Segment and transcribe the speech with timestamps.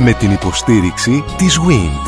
[0.00, 2.06] Με την υποστήριξη της WIND.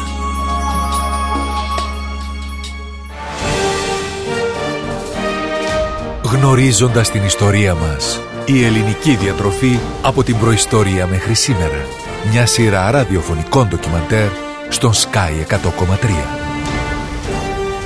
[6.25, 8.21] Γνωρίζοντας την ιστορία μας.
[8.47, 11.87] Η ελληνική διατροφή από την προϊστορία μέχρι σήμερα.
[12.31, 14.29] Μια σειρά ραδιοφωνικών ντοκιμαντέρ
[14.69, 15.57] στον Sky 100,3.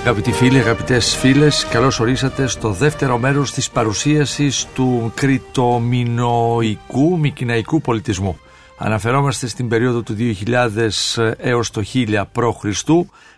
[0.03, 8.39] Αγαπητοί φίλοι, αγαπητές φίλες, καλώς ορίσατε στο δεύτερο μέρος της παρουσίασης του κριτομινοϊκού μικυναϊκού πολιτισμού.
[8.77, 12.85] Αναφερόμαστε στην περίοδο του 2000 έως το 1000 π.Χ.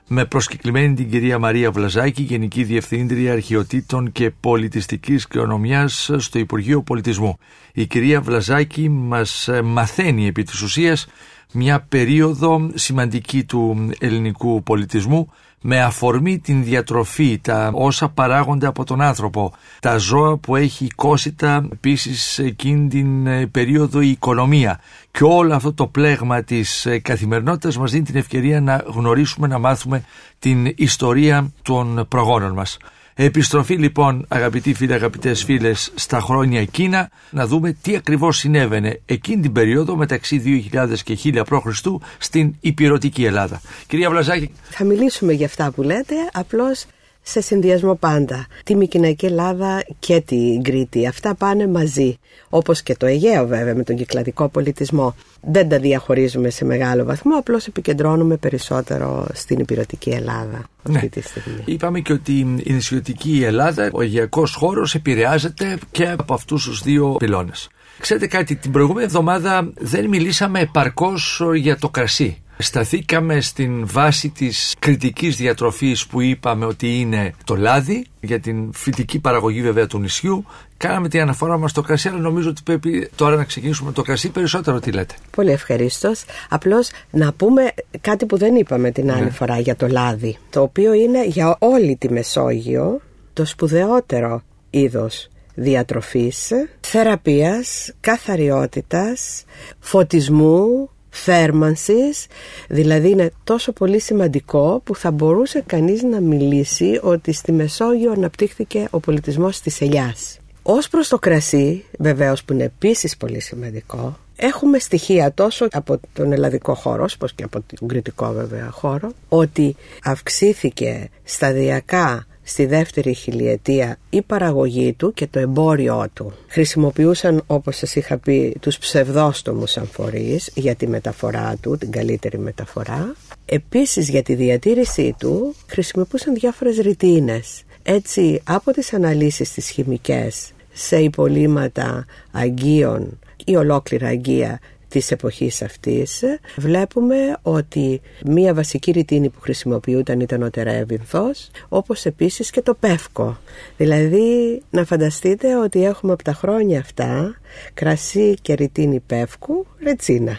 [0.06, 7.38] με προσκεκλημένη την κυρία Μαρία Βλαζάκη, Γενική Διευθύντρια Αρχαιοτήτων και Πολιτιστικής Κληρονομιάς στο Υπουργείο Πολιτισμού.
[7.72, 11.06] Η κυρία Βλαζάκη μας μαθαίνει επί της ουσίας
[11.52, 19.00] μια περίοδο σημαντική του ελληνικού πολιτισμού με αφορμή την διατροφή, τα όσα παράγονται από τον
[19.00, 24.80] άνθρωπο, τα ζώα που έχει οικόσιτα, επίσης εκείνη την ε, περίοδο η οικονομία
[25.10, 29.58] και όλο αυτό το πλέγμα της ε, καθημερινότητας μας δίνει την ευκαιρία να γνωρίσουμε, να
[29.58, 30.04] μάθουμε
[30.38, 32.78] την ιστορία των προγόνων μας.
[33.18, 39.42] Επιστροφή λοιπόν αγαπητοί φίλοι, αγαπητές φίλες στα χρόνια εκείνα να δούμε τι ακριβώς συνέβαινε εκείνη
[39.42, 41.86] την περίοδο μεταξύ 2000 και 1000 π.Χ.
[42.18, 43.60] στην υπηρετική Ελλάδα.
[43.86, 44.52] Κυρία Βλαζάκη.
[44.70, 46.86] Θα μιλήσουμε για αυτά που λέτε, απλώς
[47.28, 48.46] σε συνδυασμό πάντα.
[48.64, 51.06] Τη Μικυναϊκή Ελλάδα και την Κρήτη.
[51.06, 52.18] Αυτά πάνε μαζί.
[52.48, 55.14] Όπως και το Αιγαίο βέβαια με τον κυκλαδικό πολιτισμό.
[55.40, 60.96] Δεν τα διαχωρίζουμε σε μεγάλο βαθμό, απλώς επικεντρώνουμε περισσότερο στην υπηρετική Ελλάδα ναι.
[60.96, 61.62] αυτή τη στιγμή.
[61.64, 62.32] Είπαμε και ότι
[62.64, 67.68] η νησιωτική Ελλάδα, ο Αιγαιακός χώρος επηρεάζεται και από αυτούς τους δύο πυλώνες.
[68.00, 72.42] Ξέρετε κάτι, την προηγούμενη εβδομάδα δεν μιλήσαμε επαρκώς για το κρασί.
[72.58, 79.18] Σταθήκαμε στην βάση της κριτικής διατροφής που είπαμε ότι είναι το λάδι για την φυτική
[79.18, 80.44] παραγωγή βέβαια του νησιού.
[80.76, 84.30] Κάναμε την αναφορά μας στο κρασί, αλλά νομίζω ότι πρέπει τώρα να ξεκινήσουμε το κρασί
[84.30, 85.14] περισσότερο τι λέτε.
[85.30, 86.24] Πολύ ευχαρίστως.
[86.48, 87.62] Απλώς να πούμε
[88.00, 89.30] κάτι που δεν είπαμε την άλλη ναι.
[89.30, 93.00] φορά για το λάδι, το οποίο είναι για όλη τη Μεσόγειο
[93.32, 99.44] το σπουδαιότερο είδος διατροφής, θεραπείας, καθαριότητας,
[99.78, 100.90] φωτισμού,
[101.24, 102.26] θέρμανσης,
[102.68, 108.88] δηλαδή είναι τόσο πολύ σημαντικό που θα μπορούσε κανείς να μιλήσει ότι στη Μεσόγειο αναπτύχθηκε
[108.90, 110.38] ο πολιτισμός της ελιάς.
[110.62, 116.32] Ως προς το κρασί, βεβαίως που είναι επίσης πολύ σημαντικό, έχουμε στοιχεία τόσο από τον
[116.32, 123.98] ελλαδικό χώρο, όπως και από τον κριτικό βέβαια χώρο, ότι αυξήθηκε σταδιακά στη δεύτερη χιλιετία
[124.10, 126.32] η παραγωγή του και το εμπόριό του.
[126.48, 133.14] Χρησιμοποιούσαν όπως σας είχα πει τους ψευδόστομους αμφορείς για τη μεταφορά του, την καλύτερη μεταφορά.
[133.44, 137.62] Επίσης για τη διατήρησή του χρησιμοποιούσαν διάφορες ρητίνες.
[137.82, 146.24] Έτσι από τις αναλύσεις τις χημικές σε υπολείμματα αγγείων ή ολόκληρα αγγεία της εποχής αυτής
[146.56, 153.38] βλέπουμε ότι μία βασική ρητίνη που χρησιμοποιούταν ήταν ο τερέβινθος όπως επίσης και το πεύκο.
[153.76, 157.40] Δηλαδή να φανταστείτε ότι έχουμε από τα χρόνια αυτά
[157.74, 160.38] κρασί και ρητίνη πεύκου ρετσίνα.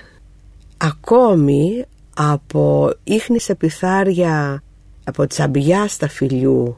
[0.78, 4.64] Ακόμη από ίχνη σε πιθάρια
[5.04, 6.78] από τσαμπιά στα φιλιού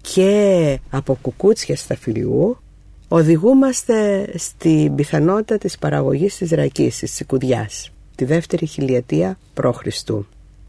[0.00, 2.58] και από κουκούτσια στα φιλιού
[3.12, 9.80] οδηγούμαστε στην πιθανότητα της παραγωγής της ρακής, της τσικουδιάς, τη δεύτερη χιλιετία π.Χ.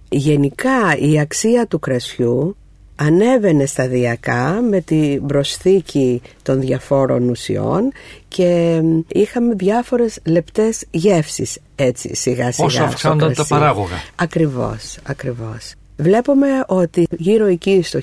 [0.10, 2.56] Γενικά η αξία του κρασιού
[2.96, 7.92] ανέβαινε σταδιακά με την προσθήκη των διαφόρων ουσιών
[8.28, 13.96] και είχαμε διάφορες λεπτές γεύσεις έτσι σιγά σιγά Όσο αυξάνονταν τα παράγωγα.
[14.16, 18.00] Ακριβώς, ακριβώς Βλέπουμε ότι γύρω εκεί στο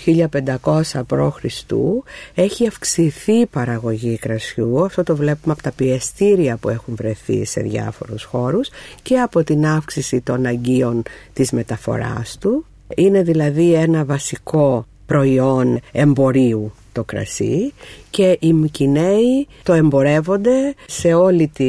[0.62, 1.42] 1500 π.Χ.
[2.34, 4.84] έχει αυξηθεί η παραγωγή κρασιού.
[4.84, 8.68] Αυτό το βλέπουμε από τα πιεστήρια που έχουν βρεθεί σε διάφορους χώρους
[9.02, 12.64] και από την αύξηση των αγκίων της μεταφοράς του.
[12.96, 17.72] Είναι δηλαδή ένα βασικό προϊόν εμπορίου το κρασί
[18.10, 21.64] και οι Μικυναίοι το εμπορεύονται σε όλη τη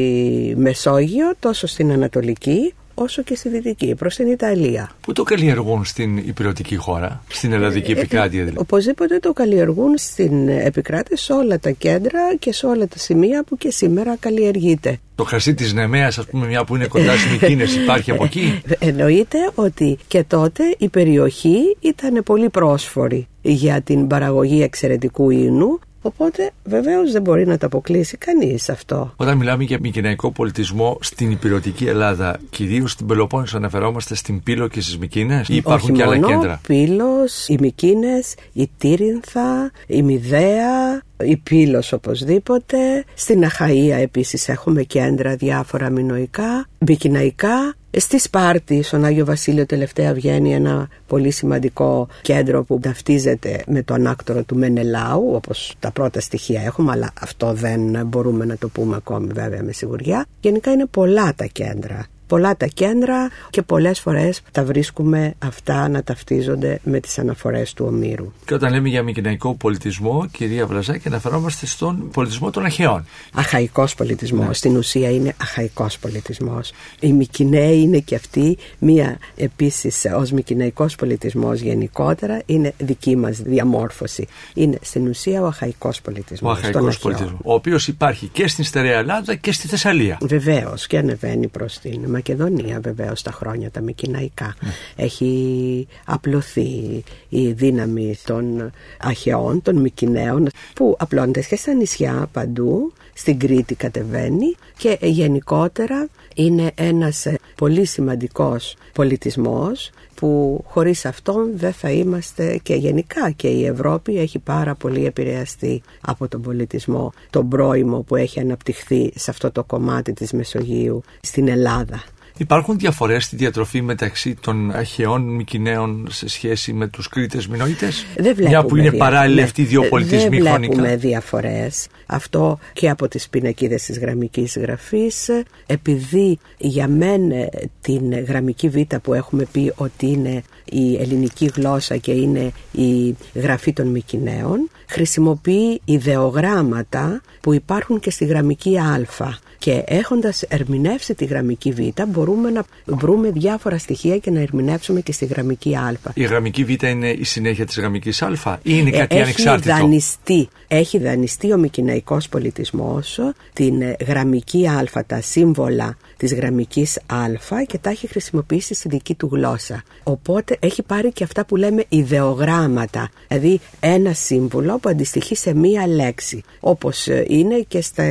[0.56, 4.92] Μεσόγειο τόσο στην Ανατολική όσο και στη Δυτική, προς την Ιταλία.
[5.02, 10.48] Πού το καλλιεργούν στην υπηρετική χώρα, στην ελλαδική ε, επικράτεια δηλαδή; Οπωσδήποτε το καλλιεργούν στην
[10.48, 15.00] επικράτεια σε όλα τα κέντρα και σε όλα τα σημεία που και σήμερα καλλιεργείται.
[15.16, 18.62] Το χρασί της Νεμέας, ας πούμε, μια που είναι κοντά στις Μικίνες, υπάρχει από εκεί;
[18.80, 26.52] Εννοείται ότι και τότε η περιοχή ήταν πολύ πρόσφορη για την παραγωγή εξαιρετικού ίνου Οπότε
[26.64, 29.14] βεβαίως δεν μπορεί να το αποκλείσει κανείς αυτό.
[29.16, 34.82] Όταν μιλάμε για μικυναϊκό πολιτισμό στην υπηρετική Ελλάδα, κυρίως στην Πελοπόννησο, αναφερόμαστε στην Πύλο και
[34.82, 40.02] στις Μικίνες, ή υπάρχουν Όχι και μόνο, άλλα κέντρα; Πύλος, οι Μικίνες, η Τύρινθα, η
[40.02, 42.78] Μιδέα, η Πύλος οπωσδήποτε.
[43.14, 50.54] Στην Αχαΐα επίσης έχουμε κέντρα διάφορα μινοϊκά, μικυναϊκά Στη Σπάρτη, στον Άγιο Βασίλειο τελευταία βγαίνει
[50.54, 56.62] ένα πολύ σημαντικό κέντρο που ταυτίζεται με το ανάκτορο του Μενελάου όπως τα πρώτα στοιχεία
[56.62, 60.26] έχουμε αλλά αυτό δεν μπορούμε να το πούμε ακόμη βέβαια με σιγουριά.
[60.42, 66.04] Γενικά είναι πολλά τα κέντρα πολλά τα κέντρα και πολλές φορές τα βρίσκουμε αυτά να
[66.04, 68.32] ταυτίζονται με τις αναφορές του Ομήρου.
[68.46, 73.06] Και όταν λέμε για μικυναϊκό πολιτισμό, κυρία Βλαζάκη, αναφερόμαστε στον πολιτισμό των αρχαίων.
[73.34, 74.54] Αχαϊκός πολιτισμός, ναι.
[74.54, 76.72] στην ουσία είναι αχαϊκός πολιτισμός.
[77.00, 84.28] Οι Μικυναίοι είναι και αυτοί μία επίσης ως μικυναϊκός πολιτισμός γενικότερα είναι δική μας διαμόρφωση.
[84.54, 86.58] Είναι στην ουσία ο αχαϊκός πολιτισμός.
[86.58, 90.18] Ο αχαϊκός πολιτισμός, ο οποίος υπάρχει και στην Στερεά Ελλάδα και στη Θεσσαλία.
[90.22, 94.56] Βεβαίως και ανεβαίνει προς την Μακεδονία βεβαίως τα χρόνια τα Μικυναϊκά.
[94.60, 94.70] Ναι.
[94.96, 103.40] Έχει απλωθεί η δύναμη των Αχαιών, των Μικυναίων που απλώνται και στα νησιά παντού, στην
[103.40, 112.60] Κρήτη κατεβαίνει και γενικότερα είναι ένας πολύ σημαντικός πολιτισμός που χωρίς αυτόν δεν θα είμαστε
[112.64, 118.16] και γενικά και η Ευρώπη έχει πάρα πολύ επηρεαστεί από τον πολιτισμό, τον πρώιμο που
[118.16, 122.04] έχει αναπτυχθεί σε αυτό το κομμάτι της Μεσογείου στην Ελλάδα.
[122.40, 128.06] Υπάρχουν διαφορές στη διατροφή μεταξύ των αρχαιών Μικυναίων σε σχέση με τους Κρήτες Μινόητες.
[128.16, 131.88] Δεν βλέπουμε Μια που είναι παράλληλοι αυτοί οι δύο πολιτισμοί Δεν βλέπουμε διαφορές.
[132.06, 135.30] Αυτό και από τις πινακίδες της γραμμικής γραφής.
[135.66, 137.50] Επειδή για μένα
[137.82, 143.74] την γραμμική β που έχουμε πει ότι είναι η ελληνική γλώσσα και είναι η γραφή
[143.74, 151.72] των Μικυναίων χρησιμοποιεί ιδεογράμματα που υπάρχουν και στη γραμμική α και έχοντας ερμηνεύσει τη γραμμική
[151.72, 156.00] Β μπορούμε να βρούμε διάφορα στοιχεία και να ερμηνεύσουμε και στη γραμμική Α.
[156.14, 160.50] Η γραμμική Β είναι η συνέχεια της γραμμικής Α ή είναι κάτι έχει ανεξάρτητο; Δανειστεί,
[160.68, 163.20] έχει δανειστεί ο μικυναϊκός πολιτισμός
[163.54, 169.30] την γραμμική Α, τα σύμβολα της γραμμικής Α και τα έχει χρησιμοποιήσει στη δική του
[169.32, 169.84] γλώσσα.
[170.04, 175.88] Οπότε έχει πάρει και αυτά που λέμε ιδεογράμματα, δηλαδή ένα σύμβολο που αντιστοιχεί σε μία
[175.88, 178.04] λέξη, όπως είναι και στα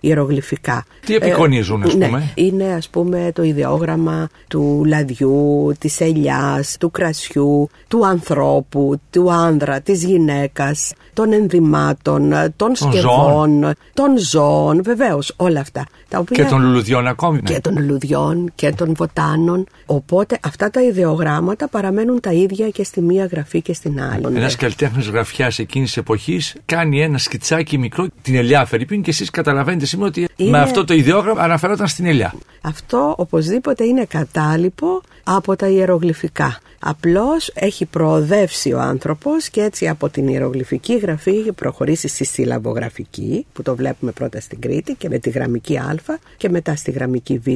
[0.00, 0.84] ιερογλυφικά.
[1.06, 6.76] Τι απεικονίζουν, ας ναι, πούμε; Ναι, είναι ας πούμε το ιδεόγραμμα του λαδιού, της ελιάς,
[6.80, 15.34] του κρασιού, του ανθρώπου, του άνδρα, της γυναίκας, των ενδυμάτων, των σκευών, των ζώων, βεβαίως
[15.36, 15.86] όλα αυτά.
[16.08, 16.44] Τα οποία...
[16.44, 17.40] Και των λουλουδιών ακόμη.
[17.42, 17.54] Ναι.
[17.54, 19.66] Και των λουλουδιών και των βοτάνων.
[19.86, 24.36] Οπότε αυτά τα ιδεογράμματα παραμένουν τα ίδια και στη μία γραφή και στην άλλη.
[24.36, 29.30] Ένας καλλιτέχνης γραφιάς εκείνης τη εποχής κάνει ένα σκιτσάκι μικρό, την ελιά Φερρυπίν, και εσείς
[29.30, 32.34] καταλαβαίνετε σήμερα ότι με αυτό το ιδεόγραμμα αναφερόταν στην ελιά.
[32.60, 36.58] Αυτό οπωσδήποτε είναι κατάλοιπο από τα ιερογλυφικά.
[36.82, 43.46] Απλώς έχει προοδεύσει ο άνθρωπος και έτσι από την ιερογλυφική γραφή έχει προχωρήσει στη συλλαβογραφική
[43.52, 45.96] που το βλέπουμε πρώτα στην Κρήτη και με τη γραμμική Α
[46.36, 47.48] και μετά στη γραμμική Β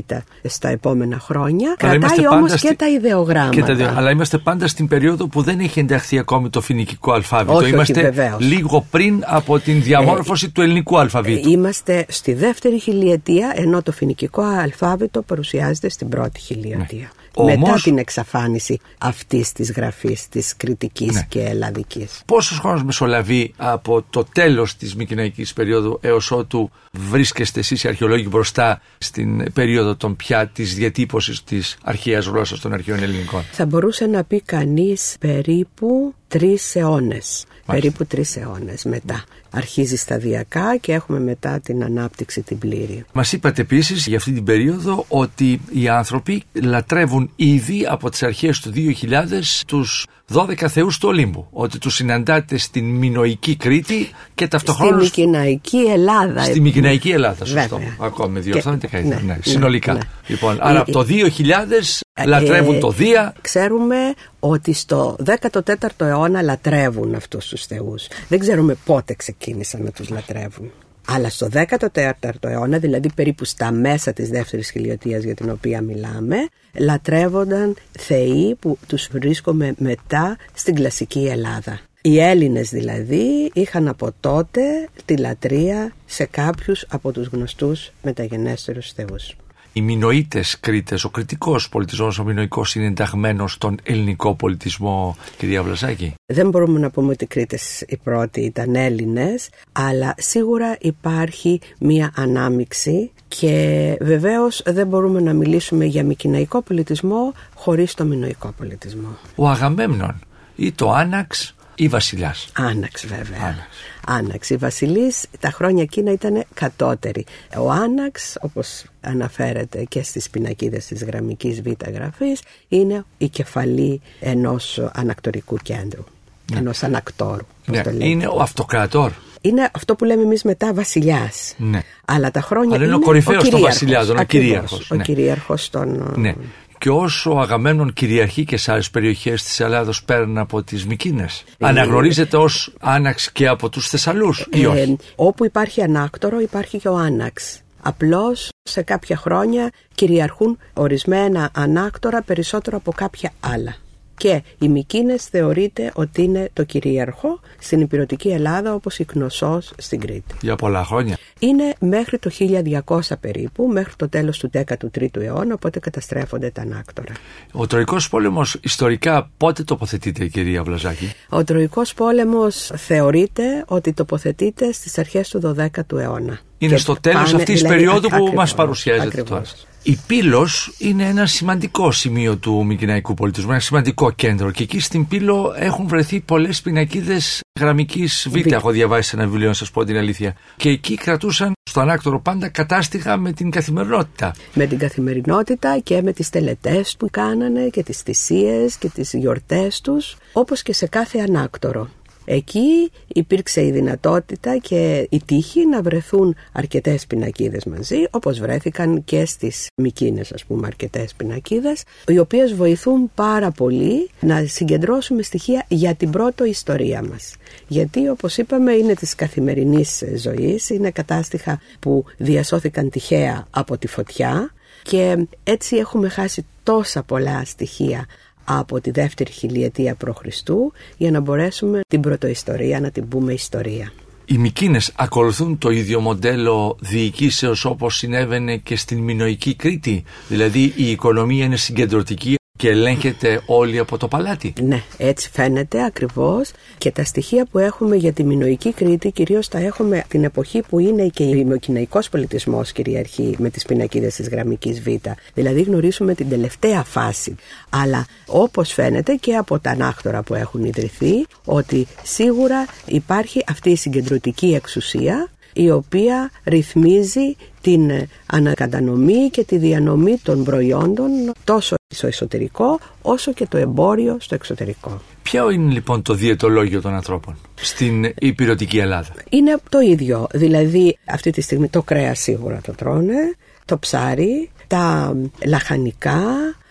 [0.49, 1.76] στα επόμενα χρόνια.
[1.81, 3.75] Αλλά Κρατάει όμως και τα ιδεογράμματα.
[3.75, 7.56] Και τα, αλλά είμαστε πάντα στην περίοδο που δεν έχει ενταχθεί ακόμη το φοινικικό αλφάβητο.
[7.56, 11.50] Όχι, είμαστε όχι, λίγο πριν από την διαμόρφωση ε, του ελληνικού αλφαβήτου.
[11.50, 16.99] Είμαστε στη δεύτερη χιλιετία ενώ το φοινικικό αλφάβητο παρουσιάζεται στην πρώτη χιλιετία.
[16.99, 17.24] Ναι.
[17.43, 21.27] Μετά την εξαφάνιση αυτής της γραφής της κριτικής ναι.
[21.29, 22.23] και ελλαδικής.
[22.27, 28.27] Πόσος χρόνος μεσολαβεί από το τέλος της Μικυναϊκής περίοδου έως ότου βρίσκεστε εσείς οι αρχαιολόγοι
[28.31, 34.07] μπροστά στην περίοδο των πια της διατύπωσης της αρχαίας γλώσσας των αρχαίων ελληνικών; Θα μπορούσε
[34.07, 37.45] να πει κανείς περίπου τρεις αιώνες.
[37.67, 39.25] Περίπου τρεις αιώνες μετά.
[39.56, 43.04] Αρχίζει σταδιακά και έχουμε μετά την ανάπτυξη την πλήρη.
[43.12, 48.61] Μας είπατε επίσης για αυτή την περίοδο ότι οι άνθρωποι λατρεύουν ήδη από τις αρχές
[48.61, 51.47] του 2000 τους 12 θεούς του Ολύμπου.
[51.50, 55.04] Ότι τους συναντάτε στην Μινοϊκή Κρήτη και ταυτόχρονα...
[55.04, 56.45] Στη Μικυναϊκή Ελλάδα.
[56.45, 57.76] Στη Μικυναϊκή Ελλάδα, σωστό.
[57.76, 57.97] Βέβαια.
[58.00, 59.23] Ακόμη διορθώνετε καλύτερα.
[59.23, 59.93] Ναι, ναι, συνολικά.
[59.93, 60.00] Ναι.
[60.26, 63.35] Λοιπόν, άρα από το 2000 ε, λατρεύουν το Δία.
[63.40, 63.97] Ξέρουμε
[64.40, 68.07] ότι στο 14ο αιώνα λατρεύουν αυτούς τους θεούς.
[68.28, 70.71] Δεν ξέρουμε πότε ξεκίνησαν να τους λατρεύουν.
[71.06, 76.37] Αλλά στο 14ο αιώνα, δηλαδή περίπου στα μέσα της δεύτερης χιλιοτίας για την οποία μιλάμε,
[76.78, 81.80] λατρεύονταν θεοί που τους βρίσκουμε μετά στην κλασική Ελλάδα.
[82.02, 84.61] Οι Έλληνες δηλαδή είχαν από τότε
[85.04, 89.37] τη λατρεία σε κάποιους από τους γνωστούς μεταγενέστερους θεούς
[89.76, 96.14] οι Μινοίτε Κρήτες, ο κριτικός πολιτισμός, ο Μινοϊκό είναι ενταγμένος στον ελληνικό πολιτισμό, κυρία Βλασάκη.
[96.26, 102.12] Δεν μπορούμε να πούμε ότι οι Κρήτες οι πρώτοι ήταν Έλληνες, αλλά σίγουρα υπάρχει μία
[102.16, 109.16] ανάμιξη και βεβαίως δεν μπορούμε να μιλήσουμε για μικυναϊκό πολιτισμό χωρίς το μινοϊκό πολιτισμό.
[109.35, 110.19] Ο Αγαμέμνον
[110.57, 112.49] ή το Άναξ ή Βασιλιάς.
[112.52, 113.38] Άναξ βέβαια.
[113.40, 113.66] Άναξ.
[114.07, 114.50] Άναξ.
[114.50, 117.25] Η Βασιλής τα χρόνια εκείνα ήταν κατώτερη.
[117.57, 124.81] Ο Άναξ, όπως αναφέρεται και στις πινακίδες της γραμμικής β' γραφής, είναι η κεφαλή ενός
[124.93, 126.04] ανακτορικού κέντρου.
[126.52, 126.59] Ναι.
[126.59, 127.47] Ενός ανακτόρου.
[127.66, 127.83] Ναι.
[127.99, 129.12] Είναι ο αυτοκράτορ.
[129.40, 131.54] Είναι αυτό που λέμε εμείς μετά βασιλιάς.
[131.57, 131.83] Ναι.
[132.04, 132.76] Αλλά τα χρόνια.
[132.76, 134.90] Αλλά είναι, ο κορυφαίος των βασιλιάδων, ο κυρίαρχος.
[134.90, 136.12] Ο κυρίαρχος των.
[136.16, 136.35] Ναι
[136.78, 141.45] και όσο ο Αγαμένον κυριαρχεί και σε άλλες περιοχές της Ελλάδα πέραν από τις Μικίνες.
[141.59, 146.78] Ε, Αναγνωρίζεται ως άναξ και από τους Θεσσαλούς, ή ε, όχι; όπου υπάρχει ανάκτορο, υπάρχει
[146.78, 147.59] και ο άναξ.
[147.83, 153.76] Απλώς σε κάποια χρόνια κυριαρχούν ορισμένα ανάκτορα περισσότερο από κάποια άλλα
[154.16, 160.00] και οι Μικίνες θεωρείται ότι είναι το κυρίαρχο στην υπηρετική Ελλάδα όπως η Κνωσός στην
[160.00, 160.35] Κρήτη.
[160.40, 161.18] Για πολλά χρόνια.
[161.38, 167.12] Είναι μέχρι το 1200 περίπου, μέχρι το τέλος του 13ου αιώνα, οπότε καταστρέφονται τα ανάκτορα.
[167.52, 174.99] Ο Τροϊκός πόλεμος ιστορικά πότε τοποθετείται κυρία Βλαζάκη; Ο Τροϊκός πόλεμος θεωρείται ότι τοποθετείται στις
[174.99, 176.38] αρχές του 12ου αιώνα.
[176.59, 179.28] Είναι στο τέλος πάνε, αυτής της δηλαδή, περίοδου που μας παρουσιάζεται ακριβώς.
[179.28, 179.74] τώρα.
[179.87, 185.07] Η Πύλος είναι ένα σημαντικό σημείο του Μικυναϊκού πολιτισμού, ένα σημαντικό κέντρο και εκεί στην
[185.07, 188.53] Πύλο έχουν βρεθεί πολλές πινακίδες γραμμικής Β.
[188.53, 190.35] Έχω διαβάσει σε ένα βιβλίο να σας πω την αλήθεια.
[190.57, 194.35] Και εκεί κρατούσαν στο ανάκτορο πάντα κατάστοιχα με την καθημερινότητα.
[194.55, 199.81] Με την καθημερινότητα και με τις τελετές που κάνανε και τις θυσίες και τις γιορτές
[199.81, 201.88] τους, όπως και σε κάθε ανάκτορο.
[202.25, 209.25] Εκεί υπήρξε η δυνατότητα και η τύχη να βρεθούν αρκετές πινακίδες μαζί, όπως βρέθηκαν και
[209.25, 215.95] στις Μικίνες ας πούμε αρκετές πινακίδες, οι οποίες βοηθούν πάρα πολύ να συγκεντρώσουμε στοιχεία για
[215.95, 217.35] την πρώτη ιστορία μας.
[217.69, 224.52] Γιατί όπως είπαμε είναι της καθημερινής ζωής, είναι κατάστοιχα που διασώθηκαν τυχαία από τη φωτιά
[224.83, 228.07] και έτσι έχουμε χάσει τόσα πολλά στοιχεία
[228.45, 230.51] από τη δεύτερη χιλιετία π.Χ.
[230.97, 233.93] για να μπορέσουμε την πρωτοϊστορία να την πούμε ιστορία.
[234.25, 240.05] Οι Μικίνες ακολουθούν το ίδιο μοντέλο διοικήσεως όπως συνέβαινε και στην Μινοϊκή Κρήτη.
[240.29, 244.52] Δηλαδή η οικονομία είναι συγκεντρωτική και ελέγχεται όλοι από το παλάτι.
[244.61, 249.58] Ναι, έτσι φαίνεται ακριβώς και τα στοιχεία που έχουμε για τη Μινοϊκή Κρήτη κυρίως τα
[249.58, 254.80] έχουμε την εποχή που είναι και ο ημοκοιναϊκός πολιτισμός κυριαρχεί με τις πινακίδες της γραμμικής
[254.80, 254.87] Β.
[255.34, 257.34] Δηλαδή γνωρίζουμε την τελευταία φάση.
[257.70, 263.76] Αλλά όπως φαίνεται και από τα ανάκτορα που έχουν ιδρυθεί ότι σίγουρα υπάρχει αυτή η
[263.76, 267.90] συγκεντρωτική εξουσία η οποία ρυθμίζει την
[268.26, 271.11] ανακατανομή και τη διανομή των προϊόντων
[271.44, 275.00] τόσο στο εσωτερικό όσο και το εμπόριο στο εξωτερικό.
[275.23, 281.30] Ποιο είναι λοιπόν το διαιτολόγιο των ανθρώπων στην υπηρετική Ελλάδα; Είναι το ίδιο, δηλαδή αυτή
[281.30, 285.16] τη στιγμή το κρέας σίγουρα το τρώνε, το ψάρι, τα
[285.47, 286.23] λαχανικά.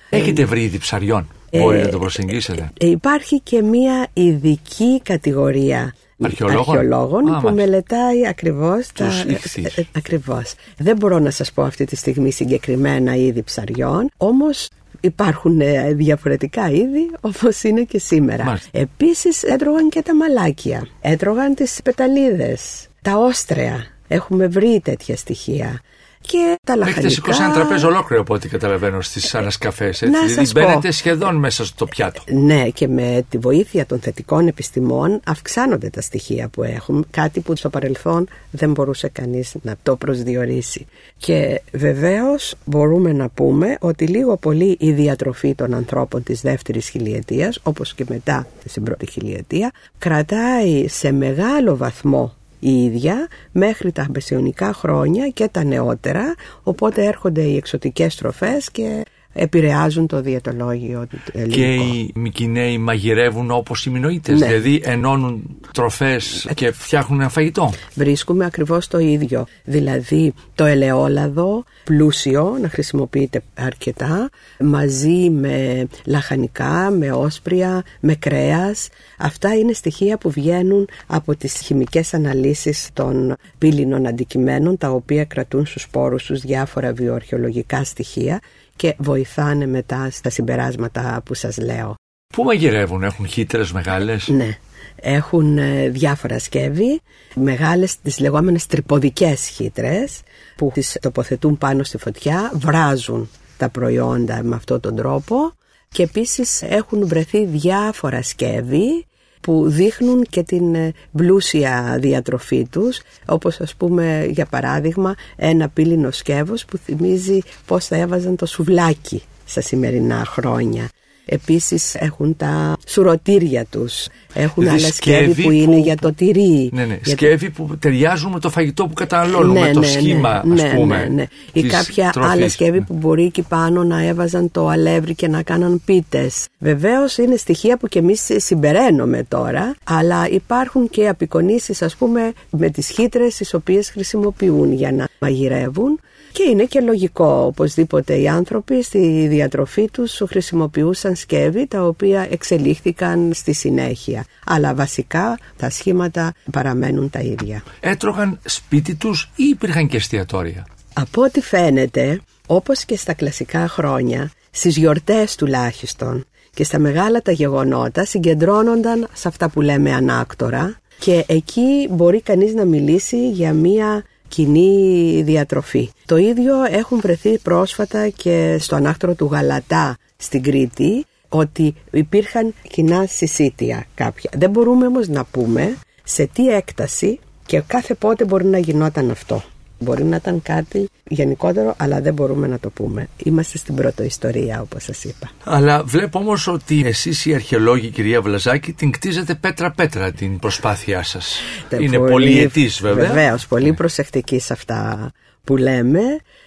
[0.10, 2.72] Έχετε βρει είδη ψαριών, μπορεί να το προσεγγίσετε.
[2.80, 9.06] Ε, υπάρχει και μία ειδική κατηγορία αρχαιολόγων, αρχαιολόγων που μελετάει ακριβώς τα...
[9.06, 10.54] Ε, ε, ακριβώς.
[10.78, 16.70] Δεν μπορώ να σας πω αυτή τη στιγμή συγκεκριμένα είδη ψαριών, όμως υπάρχουν ε, διαφορετικά
[16.70, 18.44] είδη όπως είναι και σήμερα.
[18.44, 18.70] Μάλιστα.
[18.72, 23.86] Επίσης έτρωγαν και τα μαλάκια, έτρωγαν τις πεταλίδες, τα όστρεα.
[24.08, 25.82] Έχουμε βρει τέτοια στοιχεία
[26.28, 27.00] και τα λαχανικά.
[27.00, 30.02] Έχετε σηκώσει ένα τραπέζι ολόκληρο από ό,τι καταλαβαίνω στις ανασκαφές.
[30.02, 30.26] Έτσι.
[30.26, 32.22] Δηλαδή μπαίνετε σχεδόν μέσα στο πιάτο.
[32.26, 37.06] Ναι, και με τη βοήθεια των θετικών επιστημών αυξάνονται τα στοιχεία που έχουν.
[37.12, 40.86] Κάτι που στο παρελθόν δεν μπορούσε κανείς να το προσδιορίσει.
[41.18, 47.60] Και βεβαίως μπορούμε να πούμε ότι λίγο πολύ η διατροφή των ανθρώπων της δεύτερης χιλιετίας,
[47.64, 54.74] όπως και μετά στην πρώτη χιλιετία, κρατάει σε μεγάλο βαθμό η ίδια μέχρι τα μεσαιωνικά
[54.74, 56.34] χρόνια και τα νεότερα.
[56.64, 61.56] Οπότε έρχονται οι εξωτικές τροφές και επηρεάζουν το διαιτολόγιο του ελληνικού.
[61.56, 64.48] Και οι Μικυναίοι μαγειρεύουν όπως οι Μινοίτες, ναι.
[64.48, 67.72] δηλαδή ενώνουν τροφές και φτιάχνουν ένα φαγητό.
[67.94, 77.12] Βρίσκουμε ακριβώς το ίδιο, δηλαδή το ελαιόλαδο πλούσιο να χρησιμοποιείται αρκετά μαζί με λαχανικά, με
[77.12, 78.90] όσπρια, με κρέας.
[79.18, 85.66] Αυτά είναι στοιχεία που βγαίνουν από τις χημικές αναλύσεις των πύληνων αντικειμένων τα οποία κρατούν
[85.66, 88.42] στους σπόρους τους διάφορα βιοαρχαιολογικά στοιχεία
[88.76, 91.96] και βοηθάνε μετά στα συμπεράσματα που σας λέω.
[92.34, 94.58] Πού μαγειρεύουν, έχουν χύτρες μεγάλες; Ναι,
[94.96, 97.02] έχουν ε, διάφορα σκεύη,
[97.36, 100.22] μεγάλες τις λεγόμενες τρυποδικές χύτρες
[100.56, 105.54] που τις τοποθετούν πάνω στη φωτιά, βράζουν τα προϊόντα με αυτόν τον τρόπο
[105.90, 109.06] και επίσης έχουν βρεθεί διάφορα σκεύη
[109.44, 116.12] που δείχνουν και την ε, πλούσια διατροφή τους όπως ας πούμε για παράδειγμα ένα πύλινο
[116.12, 120.90] σκεύος που θυμίζει πως θα έβαζαν το σουβλάκι στα σημερινά χρόνια
[121.26, 124.08] Επίσης έχουν τα σουρωτήρια τους.
[124.34, 126.70] Έχουν Δηλαδή άλλα σκεύη που, σκεύη είναι που- για το τυρί.
[126.74, 127.00] Ναι, ναι.
[127.04, 130.62] για Σκεύη που ταιριάζουν με το φαγητό που καταναλώνουμε, Ναι, το ναι, σχήμα, ναι, ας
[130.72, 130.98] ναι, πούμε.
[130.98, 131.26] ναι, ναι.
[131.54, 132.32] Ή της κάποια τροφής.
[132.32, 136.46] άλλα σκεύη που μπορεί εκεί πάνω να έβαζαν το αλεύρι και να κάναν πίτες.
[136.60, 142.70] Βεβαίως είναι στοιχεία που και εμείς συμπεραίνουμε τώρα, αλλά υπάρχουν και απεικονίσεις ας πούμε με
[142.70, 146.00] τις χύτρες τις οποίες χρησιμοποιούν για να μαγειρεύουν
[146.34, 153.32] και είναι και λογικό οπωσδήποτε οι άνθρωποι στη διατροφή τους χρησιμοποιούσαν σκεύη τα οποία εξελίχθηκαν
[153.34, 154.26] στη συνέχεια.
[154.46, 157.64] Αλλά βασικά τα σχήματα παραμένουν τα ίδια.
[157.80, 164.32] Έτρωγαν σπίτι τους ή υπήρχαν και εστιατόρια; Από ό,τι φαίνεται, όπως και στα κλασικά χρόνια,
[164.52, 171.26] στις γιορτές τουλάχιστον και στα μεγάλα τα γεγονότα συγκεντρώνονταν σε αυτά που λέμε ανάκτορα και
[171.28, 175.90] εκεί μπορεί κανείς να μιλήσει για μία κοινή διατροφή.
[176.06, 183.06] Το ίδιο έχουν βρεθεί πρόσφατα και στο ανάκτορο του Γαλατά στην Κρήτη ότι υπήρχαν κοινά
[183.06, 184.30] συσίτια κάποια.
[184.36, 189.44] Δεν μπορούμε όμως να πούμε σε τι έκταση και κάθε πότε μπορεί να γινόταν αυτό.
[189.84, 193.08] Μπορεί να ήταν κάτι γενικότερο, αλλά δεν μπορούμε να το πούμε.
[193.24, 195.30] Είμαστε στην πρωτοϊστορία, όπως σας είπα.
[195.44, 201.40] Αλλά βλέπω όμως ότι εσείς οι αρχαιολόγοι, κυρία Βλαζάκη, την κτίζετε πέτρα-πέτρα την προσπάθειά σας.
[201.80, 203.08] Είναι πολυετής βέβαια.
[203.08, 205.12] Βεβαίως, πολύ προσεκτική σε αυτά
[205.44, 206.02] που λέμε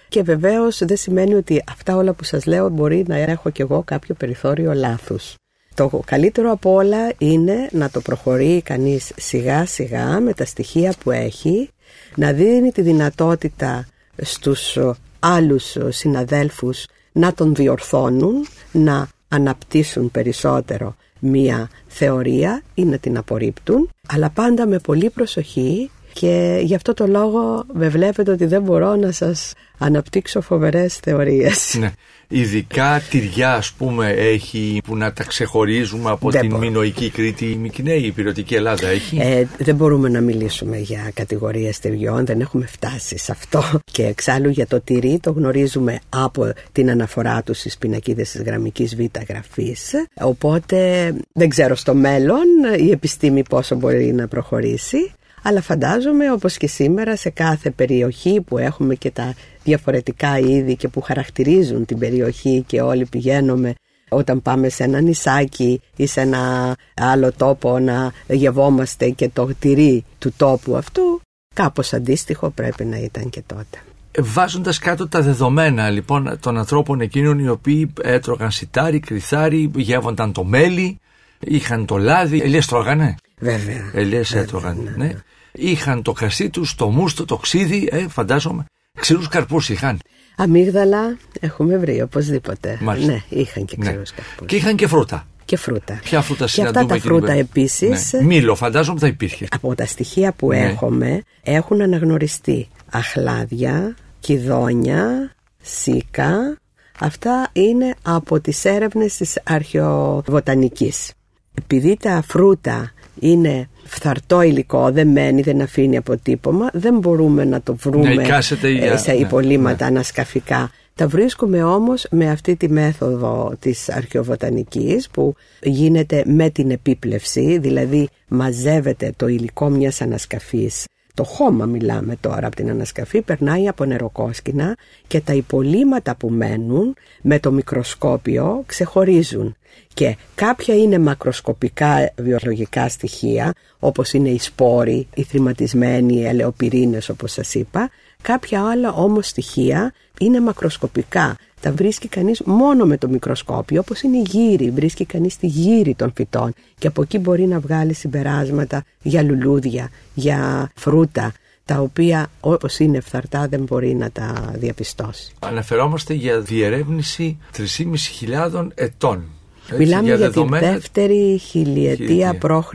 [0.07, 3.83] και βεβαίως δεν σημαίνει ότι αυτά όλα που σας λέω μπορεί να έχω κι εγώ
[3.85, 5.35] κάποιο περιθώριο λάθους.
[5.73, 11.11] Το καλύτερο από όλα είναι να το προχωρεί κανείς σιγά σιγά με τα στοιχεία που
[11.11, 11.69] έχει,
[12.17, 13.87] να δίνει τη δυνατότητα
[14.21, 14.77] στους
[15.19, 24.29] άλλους συναδέλφους να τον διορθώνουν, να αναπτύσσουν περισσότερο μία θεωρία ή να την απορρίπτουν, αλλά
[24.29, 29.11] πάντα με πολύ προσοχή και γι' αυτό το λόγο με βλέπετε ότι δεν μπορώ να
[29.11, 31.75] σας αναπτύξω φοβερές θεωρίες.
[31.79, 31.91] Ναι.
[32.29, 36.61] Ειδικά τυριά, ας πούμε, έχει που να τα ξεχωρίζουμε από Δεν την μπορώ.
[36.61, 39.17] Μινοϊκή Κρήτη, η Μικυναίη, η Πυρωτική Ελλάδα έχει.
[39.19, 43.63] Ε, δεν μπορούμε να μιλήσουμε για κατηγορίες τυριών, δεν έχουμε φτάσει σε αυτό.
[43.91, 48.95] Και εξάλλου για το τυρί το γνωρίζουμε από την αναφορά του στις πινακίδες της γραμμικής
[48.95, 49.93] β γραφής.
[50.21, 52.45] Οπότε δεν ξέρω στο μέλλον
[52.79, 55.11] η επιστήμη πόσο μπορεί να προχωρήσει.
[55.47, 59.33] Αλλά φαντάζομαι όπως και σήμερα σε κάθε περιοχή που έχουμε και τα
[59.63, 63.73] διαφορετικά είδη και που χαρακτηρίζουν την περιοχή και όλοι πηγαίνουμε
[64.09, 70.05] όταν πάμε σε ένα νησάκι ή σε ένα άλλο τόπο να γευόμαστε και το τυρί
[70.19, 71.21] του τόπου αυτού,
[71.55, 73.77] κάπως αντίστοιχο πρέπει να ήταν και τότε.
[74.19, 80.43] Βάζοντας κάτω τα δεδομένα λοιπόν των ανθρώπων εκείνων οι οποίοι έτρωγαν σιτάρι, κρυθάρι, γεύονταν το
[80.43, 80.99] μέλι,
[81.39, 83.91] είχαν το λάδι, ελιές τρώγανε; Βέβαια.
[83.93, 85.11] Ελιές έτρωγαν, ναι.
[85.57, 88.65] Είχαν το κρασί τους, το μούστο, το ξύδι, ε, φαντάζομαι.
[88.99, 89.99] Ξηρούς καρπούς είχαν.
[90.37, 92.77] Αμύγδαλα έχουμε βρει οπωσδήποτε.
[92.81, 93.11] Μάλιστα.
[93.11, 93.85] Ναι, είχαν και Ναι.
[93.89, 94.47] ξηρούς καρπούς.
[94.47, 95.27] Και είχαν και φρούτα.
[95.45, 95.99] Και φρούτα.
[96.03, 98.21] Ποια φρούτα Και αυτά συναντούμε τα εκεί φρούτα πέρα; επίσης Ναι.
[98.23, 99.47] Μήλο, φαντάζομαι θα υπήρχε.
[99.51, 100.57] από τα στοιχεία που Ναι.
[100.59, 106.57] έχουμε έχουν αναγνωριστεί αχλάδια, κιδόνια, σίκα.
[106.99, 111.11] Αυτά είναι από τις έρευνες της αρχαιοβοτανικής.
[111.53, 117.75] Επειδή τα φρούτα είναι φθαρτό υλικό, δεν μένει, δεν αφήνει αποτύπωμα, δεν μπορούμε να το
[117.75, 120.71] βρούμε Να εικάσετε για- ε, σε ναι, υπολείμματα ανασκαφικά.
[120.95, 128.07] Τα βρίσκουμε όμως με αυτή τη μέθοδο της αρχαιοβοτανικής που γίνεται με την επίπλευση, δηλαδή
[128.27, 130.85] μαζεύεται το υλικό μιας ανασκαφής.
[131.17, 134.77] Το χώμα μιλάμε τώρα από την ανασκαφή, περνάει από νεροκόσκινα
[135.07, 139.55] και τα υπολείμματα που μένουν με το μικροσκόπιο ξεχωρίζουν.
[139.93, 147.31] Και κάποια είναι μακροσκοπικά βιολογικά στοιχεία, όπως είναι οι σπόροι, οι θρηματισμένοι, οι ελαιοπυρήνες όπως
[147.31, 147.89] σας είπα.
[148.21, 151.37] Κάποια άλλα όμως στοιχεία είναι μακροσκοπικά.
[151.61, 154.69] Τα βρίσκει κανείς μόνο με το μικροσκόπιο, όπως είναι η γύρι.
[154.71, 159.89] Βρίσκει κανείς τη γύρι των φυτών και από εκεί μπορεί να βγάλει συμπεράσματα για λουλούδια,
[160.13, 161.33] για φρούτα,
[161.65, 165.31] τα οποία όπως είναι φθαρτά δεν μπορεί να τα διαπιστώσει.
[165.39, 169.23] Αναφερόμαστε για διερεύνηση 3.500 ετών.
[169.69, 172.37] Έτσι, Μιλάμε για, δεδομένα- τη δεύτερη χιλιετία Χιλιετία.
[172.37, 172.73] π.Χ.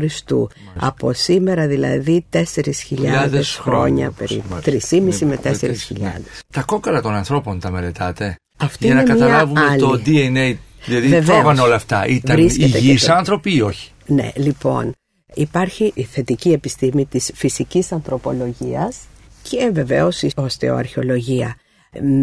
[0.77, 4.47] Από σήμερα δηλαδή 4.000 Χιλιάδες χρόνια όπως περίπου.
[4.51, 4.71] μάλιστα.
[4.97, 6.21] 3,5 με Ναι, 4.000.
[6.53, 10.03] Τα κόκκαλα των ανθρώπων τα μελετάτε; Αυτή για να είναι μια καταλάβουμε το άλλη.
[10.07, 10.57] DNA.
[10.85, 11.25] Δηλαδή Βεβαίως.
[11.27, 12.07] τρώγαν όλα αυτά.
[12.07, 14.93] Ήταν Βρίσκεται και υγιείς το- άνθρωποι ή όχι; Ναι, λοιπόν,
[15.35, 18.97] υπάρχει η θετική επιστήμη της φυσικής ανθρωπολογίας
[19.43, 21.57] και βεβαίως η οστεοαρχαιολογία.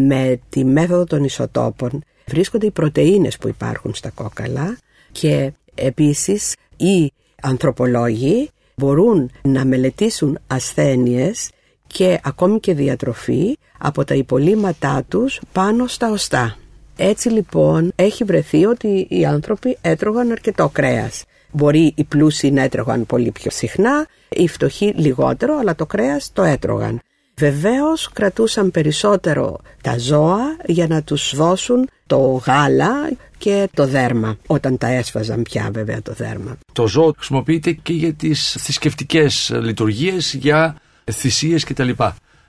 [0.08, 4.78] Με τη μέθοδο των ισοτόπων βρίσκονται οι πρωτεΐνες που υπάρχουν στα κόκαλα
[5.12, 11.50] και επίσης οι ανθρωπολόγοι μπορούν να μελετήσουν ασθένειες
[11.94, 16.58] και ακόμη και διατροφή από τα υπολείμματά τους πάνω στα οστά.
[16.98, 21.24] Έτσι λοιπόν έχει βρεθεί ότι οι άνθρωποι έτρωγαν αρκετό κρέας.
[21.52, 26.44] Μπορεί οι πλούσιοι να έτρωγαν πολύ πιο συχνά, οι φτωχοί λιγότερο, αλλά το κρέας το
[26.44, 27.00] έτρωγαν.
[27.38, 34.78] Βεβαίως κρατούσαν περισσότερο τα ζώα για να τους δώσουν το γάλα και το δέρμα, όταν
[34.78, 36.58] τα έσφαζαν πια βέβαια το δέρμα.
[36.74, 40.76] Το ζώο χρησιμοποιείται και για τις θρησκευτικές λειτουργίες, για
[41.12, 41.90] θυσίες κτλ.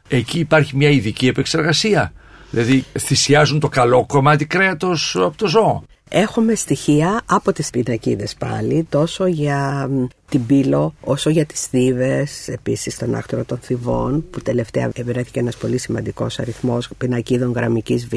[0.09, 2.13] Εκεί υπάρχει μια ειδική επεξεργασία.
[2.51, 5.85] Δηλαδή θυσιάζουν το καλό κομμάτι κρέατος από το ζώο.
[6.13, 9.91] Έχουμε στοιχεία από τις πινακίδες πάλι, τόσο για
[10.29, 15.57] την πύλο, όσο για τις θύβες, επίσης τον άκτορο των θυβών, που τελευταία βρέθηκε ένας
[15.57, 18.15] πολύ σημαντικός αριθμός πινακίδων γραμμικής β,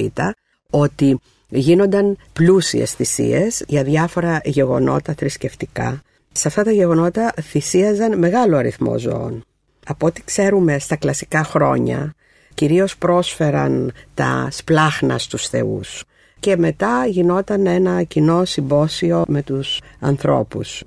[0.70, 6.02] ότι γίνονταν πλούσιες θυσίες για διάφορα γεγονότα θρησκευτικά.
[6.32, 9.44] Σε αυτά τα γεγονότα θυσίαζαν μεγάλο αριθμό ζώων.
[9.86, 12.14] Από ό,τι ξέρουμε στα κλασικά χρόνια,
[12.54, 16.04] κυρίως πρόσφεραν τα σπλάχνα στους θεούς
[16.40, 20.84] και μετά γινόταν ένα κοινό συμπόσιο με τους ανθρώπους.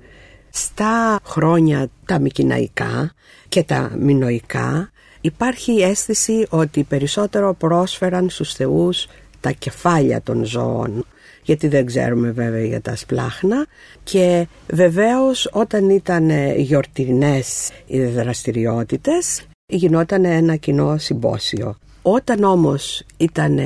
[0.49, 3.13] Στα χρόνια τα μικυναϊκά
[3.49, 9.07] και τα μινοϊκά υπάρχει η αίσθηση ότι περισσότερο πρόσφεραν στους θεούς
[9.39, 11.05] τα κεφάλια των ζώων
[11.47, 13.65] γιατί δεν ξέρουμε βέβαια για τα σπλάχνα
[14.03, 21.75] και βεβαίως όταν ήταν γιορτινές οι δραστηριότητες γινόταν ένα κοινό συμπόσιο.
[22.01, 23.59] Όταν όμως ήταν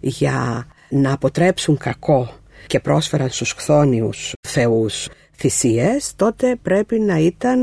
[0.00, 2.28] για να αποτρέψουν κακό
[2.66, 7.58] και πρόσφεραν στους χθόνιους θεούς θυσίες, τότε πρέπει να ήταν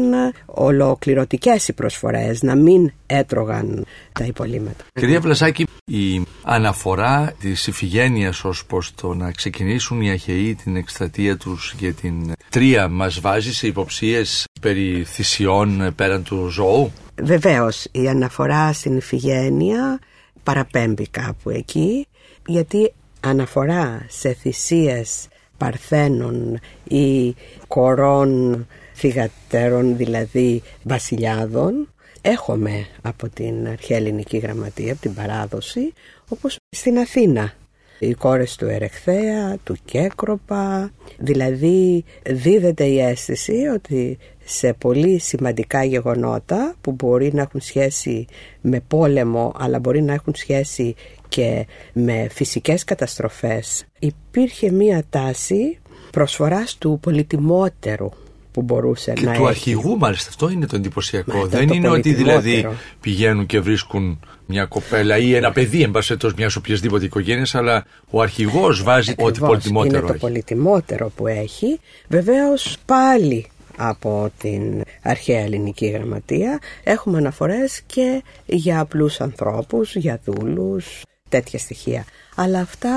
[0.45, 4.83] ολοκληρωτικές οι προσφορές, να μην έτρωγαν τα υπολείμματα.
[4.93, 11.37] Κυρία Πλασάκη, η αναφορά της Ιφηγένειας ως πως το να ξεκινήσουν οι Αχαιοί την εκστρατεία
[11.37, 18.07] τους για την τρία μας βάζει σε υποψίες περί θυσιών πέραν του ζώου; Βεβαίως, η
[18.07, 19.99] αναφορά στην Ιφηγένεια
[20.43, 22.07] παραπέμπει κάπου εκεί,
[22.45, 25.27] γιατί αναφορά σε θυσίες
[25.59, 27.35] παρθένων ή
[27.67, 31.87] κορών θυγατέρων, δηλαδή βασιλιάδων
[32.21, 35.93] έχουμε από την αρχαία ελληνική γραμματεία, από την παράδοση
[36.29, 37.53] όπως στην Αθήνα.
[37.99, 46.75] Οι κόρες του Ερεχθέα, του Κέκροπα δηλαδή δίδεται η αίσθηση ότι σε πολύ σημαντικά γεγονότα
[46.81, 48.25] που μπορεί να έχουν σχέση
[48.61, 50.95] με πόλεμο αλλά μπορεί να έχουν σχέση
[51.29, 55.79] και με φυσικές καταστροφές υπήρχε μία τάση
[56.11, 58.09] προσφοράς του πολυτιμότερου
[58.51, 59.47] που μπορούσε και να του έχει.
[59.47, 62.41] αρχηγού μάλιστα αυτό είναι το εντυπωσιακό Μα, δεν το είναι ότι πολυτιμότερο.
[62.41, 67.55] δηλαδή πηγαίνουν και βρίσκουν μια κοπέλα ή ένα παιδί εν πάση περιπτώσει, μιας οποιασδήποτε οικογένειας
[67.55, 70.19] αλλά ο αρχηγός βάζει ό,τι Ακριβώς, πολυτιμότερο είναι το έχει.
[70.21, 73.45] πολυτιμότερο που έχει βεβαίως πάλι
[73.77, 82.05] από την αρχαία ελληνική γραμματεία έχουμε αναφορές και για απλούς ανθρώπους, για δούλους, τέτοια στοιχεία.
[82.35, 82.89] Αλλά αυτά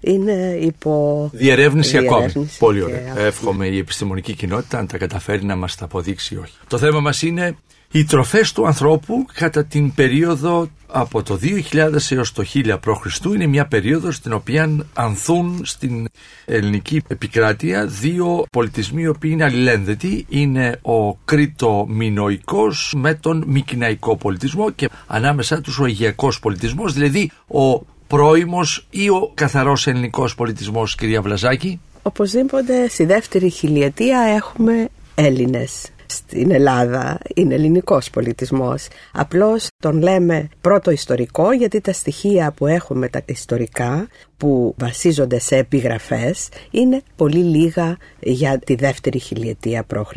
[0.00, 2.20] είναι υπό Διερεύνηση ακόμη.
[2.24, 3.12] διερεύνηση Πολύ και ωραία.
[3.12, 3.22] αυτή.
[3.22, 6.52] Εύχομαι η επιστημονική κοινότητα να τα καταφέρει να μας τα αποδείξει ή όχι.
[6.68, 7.56] Το θέμα μας είναι
[7.92, 11.38] οι τροφές του ανθρώπου κατά την περίοδο από το
[11.72, 13.24] 2000 έως το 1000 π.Χ.
[13.34, 16.08] είναι μια περίοδος στην οποία ανθούν στην
[16.44, 20.26] ελληνική επικράτεια δύο πολιτισμοί οι οποίοι είναι αλληλένδετοι.
[20.28, 27.86] Είναι ο κρήτο-μινοϊκός με τον μικυναϊκό πολιτισμό και ανάμεσά τους ο αιγιακός πολιτισμός, δηλαδή ο
[28.06, 31.80] πρώιμος ή ο καθαρός ελληνικός πολιτισμός, κυρία Βλαζάκη.
[32.02, 35.90] Οπωσδήποτε στη δεύτερη χιλιετία έχουμε Έλληνες.
[36.10, 38.88] Στην Ελλάδα είναι ελληνικός πολιτισμός.
[39.12, 45.56] Απλώς τον λέμε πρώτο ιστορικό γιατί τα στοιχεία που έχουμε τα ιστορικά που βασίζονται σε
[45.56, 50.16] επιγραφές είναι πολύ λίγα για τη δεύτερη χιλιετία π.Χ.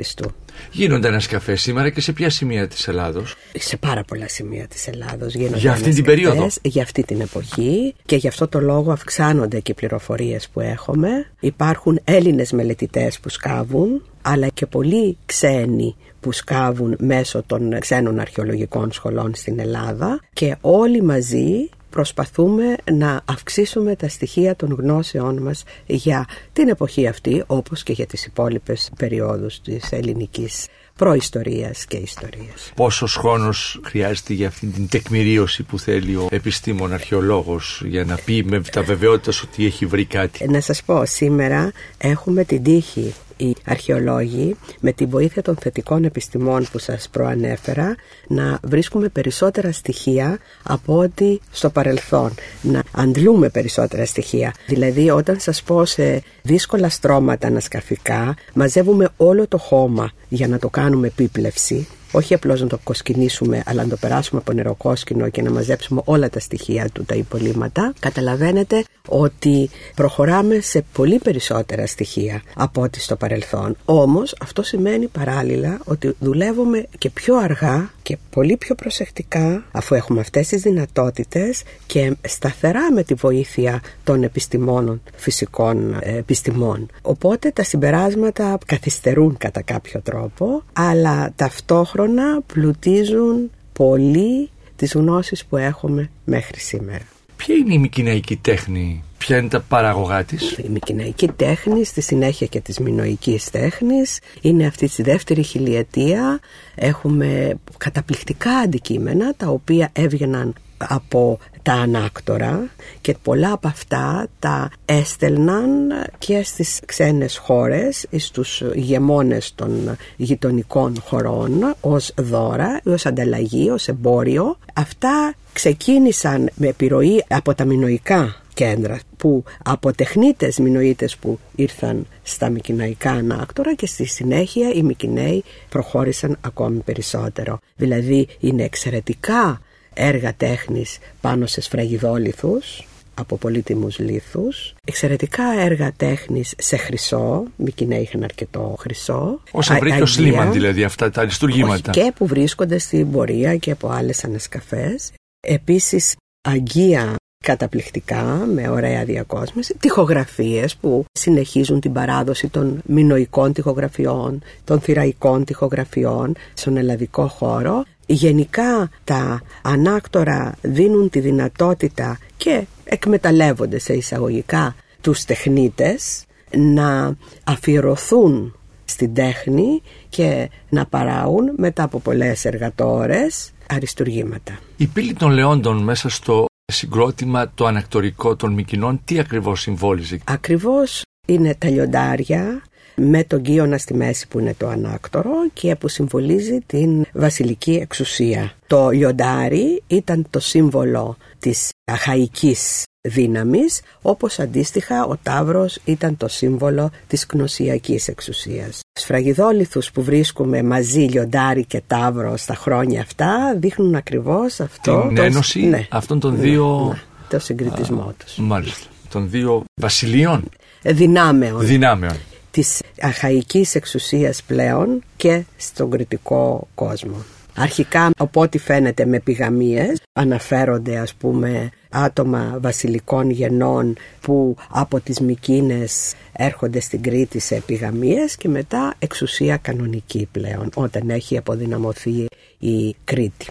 [0.71, 4.87] Γίνονται ένα καφέ σήμερα και σε ποια σημεία της Ελλάδος; Σε πάρα πολλά σημεία της
[4.87, 8.59] Ελλάδος γίνονται Για αυτή την ανασκαφές, περίοδο; Για αυτή την εποχή και γι' αυτό το
[8.59, 11.09] λόγο αυξάνονται και οι πληροφορίες που έχουμε.
[11.39, 18.91] Υπάρχουν Έλληνες μελετητές που σκάβουν αλλά και πολλοί ξένοι που σκάβουν μέσω των ξένων αρχαιολογικών
[18.91, 26.27] σχολών στην Ελλάδα και όλοι μαζί προσπαθούμε να αυξήσουμε τα στοιχεία των γνώσεών μας για
[26.53, 32.71] την εποχή αυτή όπως και για τις υπόλοιπες περιόδους της ελληνικής προϊστορίας και ιστορίας.
[32.75, 38.43] Πόσος χρόνος χρειάζεται για αυτή την τεκμηρίωση που θέλει ο επιστήμον αρχαιολόγος για να πει
[38.43, 43.55] με τα βεβαιότητα ότι έχει βρει κάτι; Να σας πω, σήμερα έχουμε την τύχη οι
[43.65, 47.95] αρχαιολόγοι με τη βοήθεια των θετικών επιστημών που σας προανέφερα
[48.27, 52.33] να βρίσκουμε περισσότερα στοιχεία από ό,τι στο παρελθόν.
[52.61, 54.53] Να αντλούμε περισσότερα στοιχεία.
[54.67, 60.69] Δηλαδή όταν σας πω σε δύσκολα στρώματα ανασκαφικά μαζεύουμε όλο το χώμα για να το
[60.69, 65.51] κάνουμε επίπλευση όχι απλώς να το κοσκινήσουμε αλλά να το περάσουμε από νεροκόσκινο και να
[65.51, 72.81] μαζέψουμε όλα τα στοιχεία του τα υπολείμματα καταλαβαίνετε ότι προχωράμε σε πολύ περισσότερα στοιχεία από
[72.81, 78.75] ό,τι στο παρελθόν όμως αυτό σημαίνει παράλληλα ότι δουλεύουμε και πιο αργά και πολύ πιο
[78.75, 86.17] προσεκτικά αφού έχουμε αυτές τις δυνατότητες και σταθερά με τη βοήθεια των επιστημόνων φυσικών ε,
[86.17, 86.89] επιστημών.
[87.01, 92.00] Οπότε τα συμπεράσματα καθυστερούν κατά κάποιο τρόπο αλλά ταυτόχρονα
[92.45, 97.05] πλουτίζουν πολύ τις γνώσεις που έχουμε μέχρι σήμερα.
[97.35, 102.47] Ποια είναι η μικυναϊκή τέχνη, ποια είναι τα παραγωγά της; Η μικυναϊκή τέχνη, στη συνέχεια
[102.47, 106.39] και της μινοικής τέχνης, είναι αυτή της δεύτερη χιλιετία.
[106.75, 110.53] Έχουμε καταπληκτικά αντικείμενα τα οποία έβγαιναν
[110.89, 112.69] από τα ανάκτορα
[113.01, 121.75] και πολλά από αυτά τα έστελναν και στις ξένες χώρες στους ηγεμόνες των γειτονικών χωρών
[121.81, 124.57] ως δώρα, ως ανταλλαγή, ως εμπόριο.
[124.73, 132.49] Αυτά ξεκίνησαν με επιρροή από τα μινοϊκά κέντρα που από τεχνίτες μινοίτες που ήρθαν στα
[132.49, 137.59] μικυναϊκά ανάκτορα και στη συνέχεια οι Μικυναίοι προχώρησαν ακόμη περισσότερο.
[137.75, 139.61] Δηλαδή είναι εξαιρετικά
[139.93, 144.73] έργα τέχνης πάνω σε σφραγιδόλιθους από πολύτιμους λίθους.
[144.85, 149.39] Εξαιρετικά έργα τέχνης σε χρυσό Μικυναίοι είχαν αρκετό χρυσό.
[149.51, 151.91] Όσα βρήκε ο Σλίμαν δηλαδή αυτά τα λειτουργήματα.
[151.91, 155.11] και που βρίσκονται στην πορεία και από άλλες ανασκαφές.
[155.47, 158.23] Επίσης αγγεία καταπληκτικά
[158.53, 159.75] με ωραία διακόσμηση.
[159.79, 168.89] Τυχογραφίες που συνεχίζουν την παράδοση των μινοϊκών τυχογραφιών των θηραϊκών τυχογραφιών στον ελλαδικό χώρο γενικά
[169.03, 176.25] τα ανάκτορα δίνουν τη δυνατότητα και εκμεταλλεύονται σε εισαγωγικά τους τεχνίτες
[176.57, 184.59] να αφιερωθούν στην τέχνη και να παράγουν μετά από πολλές εργατόρες αριστουργήματα.
[184.77, 191.01] Η πύλη των Λεόντων μέσα στο συγκρότημα το ανακτορικό των Μικινών τι ακριβώς συμβόλιζε; Ακριβώς
[191.27, 192.61] είναι τα λιοντάρια
[192.95, 198.51] με τον Κίωνα στη μέση που είναι το ανάκτορο και που συμβολίζει την βασιλική εξουσία.
[198.67, 206.91] Το λιοντάρι ήταν το σύμβολο της αχαϊκής δύναμης, όπως αντίστοιχα ο Ταύρος ήταν το σύμβολο
[207.07, 208.79] της γνωσιακής εξουσίας.
[208.99, 215.05] Σφραγιδόλιθους που βρίσκουμε μαζί λιοντάρι και Ταύρο στα χρόνια αυτά δείχνουν ακριβώς αυτό.
[215.07, 216.87] Την ένωση ναι, αυτών των ναι, δύο...
[216.89, 218.35] Ναι, το συγκριτισμό Α, τους.
[218.37, 218.87] Μάλιστα.
[219.09, 220.43] Των δύο βασιλείων.
[220.83, 221.65] Δυνάμεων.
[221.65, 222.15] Δυνάμεων.
[222.51, 227.15] Της αχαϊκής εξουσίας πλέον και στον κριτικό κόσμο.
[227.55, 236.13] Αρχικά, οπότε φαίνεται με πηγαμίες, αναφέρονται ας πούμε άτομα βασιλικών γενών που από τις Μικίνες
[236.31, 242.25] έρχονται στην Κρήτη σε επιγαμίες και μετά εξουσία κανονική πλέον όταν έχει αποδυναμωθεί
[242.59, 243.45] η Κρήτη.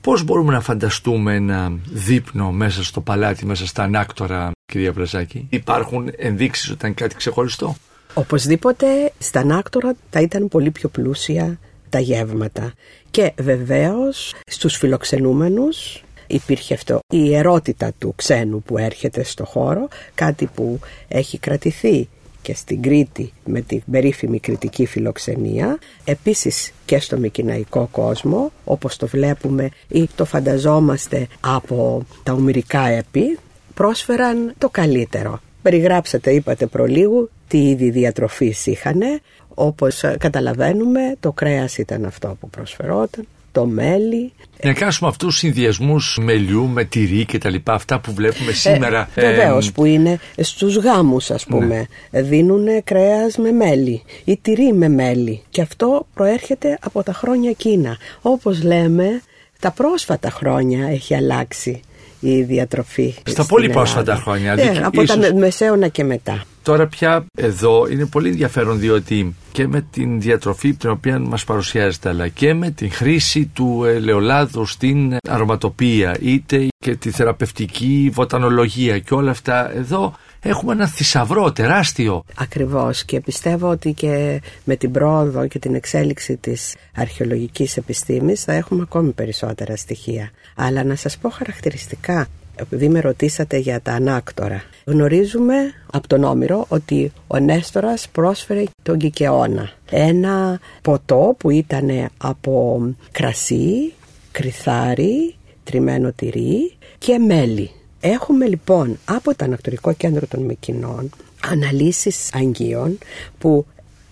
[0.00, 5.46] Πώς μπορούμε να φανταστούμε ένα δείπνο μέσα στο παλάτι, μέσα στα ανάκτορα, κυρία Πλαζάκη.
[5.50, 7.76] Υπάρχουν ενδείξεις ότι ήταν κάτι ξεχωριστό;
[8.18, 8.86] Οπωσδήποτε
[9.18, 12.72] στα ανάκτορα θα ήταν πολύ πιο πλούσια τα γεύματα.
[13.10, 20.48] Και βεβαίως στους φιλοξενούμενους υπήρχε αυτό η ερώτητα του ξένου που έρχεται στο χώρο, κάτι
[20.54, 22.08] που έχει κρατηθεί
[22.42, 29.06] και στην Κρήτη με την περίφημη κριτική φιλοξενία, επίσης και στο μικυναϊκό κόσμο, όπως το
[29.06, 33.38] βλέπουμε ή το φανταζόμαστε από τα ομυρικά έπι,
[33.74, 35.40] πρόσφεραν το καλύτερο.
[35.66, 39.20] Περιγράψατε, είπατε προλίγου, τι είδη διατροφής είχανε,
[39.54, 44.32] όπως καταλαβαίνουμε το κρέας ήταν αυτό που προσφερόταν, το μέλι.
[44.62, 49.08] Να κάνουμε αυτούς τους συνδυασμούς μελιού με τυρί και τα λοιπά, αυτά που βλέπουμε σήμερα.
[49.14, 51.86] Ε, Βεβαίως, που είναι στους γάμους, ας πούμε.
[52.10, 52.22] Ναι.
[52.22, 55.42] Δίνουν κρέας με μέλι ή τυρί με μέλι.
[55.48, 57.96] Και αυτό προέρχεται από τα χρόνια εκείνα.
[58.22, 59.22] Όπως λέμε,
[59.60, 61.80] τα πρόσφατα χρόνια έχει αλλάξει
[62.20, 63.14] η διατροφή.
[63.24, 64.54] Στα πολύ πρόσφατα χρόνια.
[64.54, 65.18] Ναι, από ίσως...
[65.18, 66.42] τα μεσαίωνα και μετά.
[66.62, 72.08] Τώρα πια εδώ είναι πολύ ενδιαφέρον διότι και με την διατροφή την οποία μας παρουσιάζεται
[72.08, 79.14] αλλά και με την χρήση του ελαιολάδου στην αρωματοπία είτε και τη θεραπευτική βοτανολογία και
[79.14, 80.14] όλα αυτά εδώ
[80.48, 82.24] έχουμε ένα θησαυρό τεράστιο.
[82.34, 88.52] Ακριβώς και πιστεύω ότι και με την πρόοδο και την εξέλιξη της αρχαιολογικής επιστήμης θα
[88.52, 90.30] έχουμε ακόμη περισσότερα στοιχεία.
[90.56, 94.62] Αλλά να σας πω χαρακτηριστικά επειδή με ρωτήσατε για τα ανάκτορα.
[94.84, 95.54] Γνωρίζουμε
[95.92, 99.70] από τον Όμηρο ότι ο Νέστορας πρόσφερε τον Κικαιώνα.
[99.90, 102.80] Ένα ποτό που ήταν από
[103.12, 103.92] κρασί,
[104.32, 107.70] κρυθάρι, τριμμένο τυρί και μέλι.
[108.00, 111.10] Έχουμε λοιπόν από το Ανακτορικό Κέντρο των Μεκκινών
[111.46, 112.98] αναλύσεις αγγείων
[113.38, 113.66] που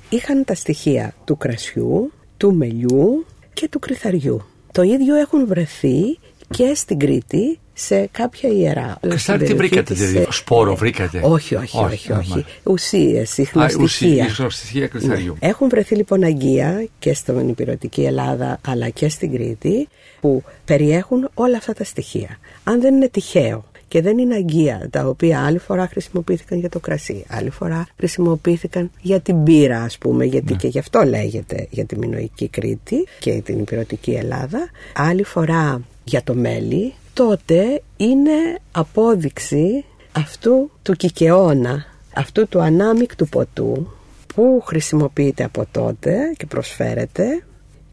[0.09, 4.43] είχαν τα στοιχεία του κρασιού, του μελιού, και του Κρυθαριού.
[4.73, 6.19] Το ίδιο έχουν βρεθεί
[6.51, 8.99] και στην Κρήτη σε κάποια ιερά.
[9.01, 12.13] Κρυστάλλι τι βρήκατε, δηλαδή, σπόρο βρήκατε; Όχι, όχι, όχι.
[12.13, 12.45] όχι.
[12.63, 14.25] Ουσίες, ιχνοστοιχεία.
[14.25, 15.37] Ιχνοστοιχεία κρυσταλλιού.
[15.41, 15.49] Ναι.
[15.49, 19.89] Έχουν βρεθεί λοιπόν αγγεία και στην υπηρετική Ελλάδα αλλά και στην Κρήτη
[20.21, 22.39] που περιέχουν όλα αυτά τα στοιχεία.
[22.65, 26.81] Αν δεν είναι τυχαίο και δεν είναι αγγεία τα οποία άλλη φορά χρησιμοποιήθηκαν για το
[26.81, 30.59] κρασί, άλλη φορά χρησιμοποιήθηκαν για την πύρα ας πούμε γιατί ναι.
[30.59, 36.23] και γι' αυτό λέγεται για τη Μινοϊκή Κρήτη και την υπηρετική Ελλάδα, άλλη φορά για
[36.23, 43.87] το μέλι, τότε είναι απόδειξη αυτού του κικαιώνα, αυτού του ανάμεικτου ποτού
[44.35, 47.45] που χρησιμοποιείται από τότε και προσφέρεται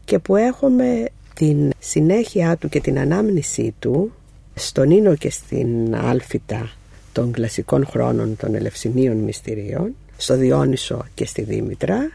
[0.04, 4.12] και που έχουμε την συνέχεια του και την ανάμνησή του
[4.54, 6.70] στον Ίνο και στην Άλφητα
[7.12, 12.10] των κλασικών χρόνων των Ελευσινίων Μυστηρίων, στο Διόνυσο και στη Δήμητρα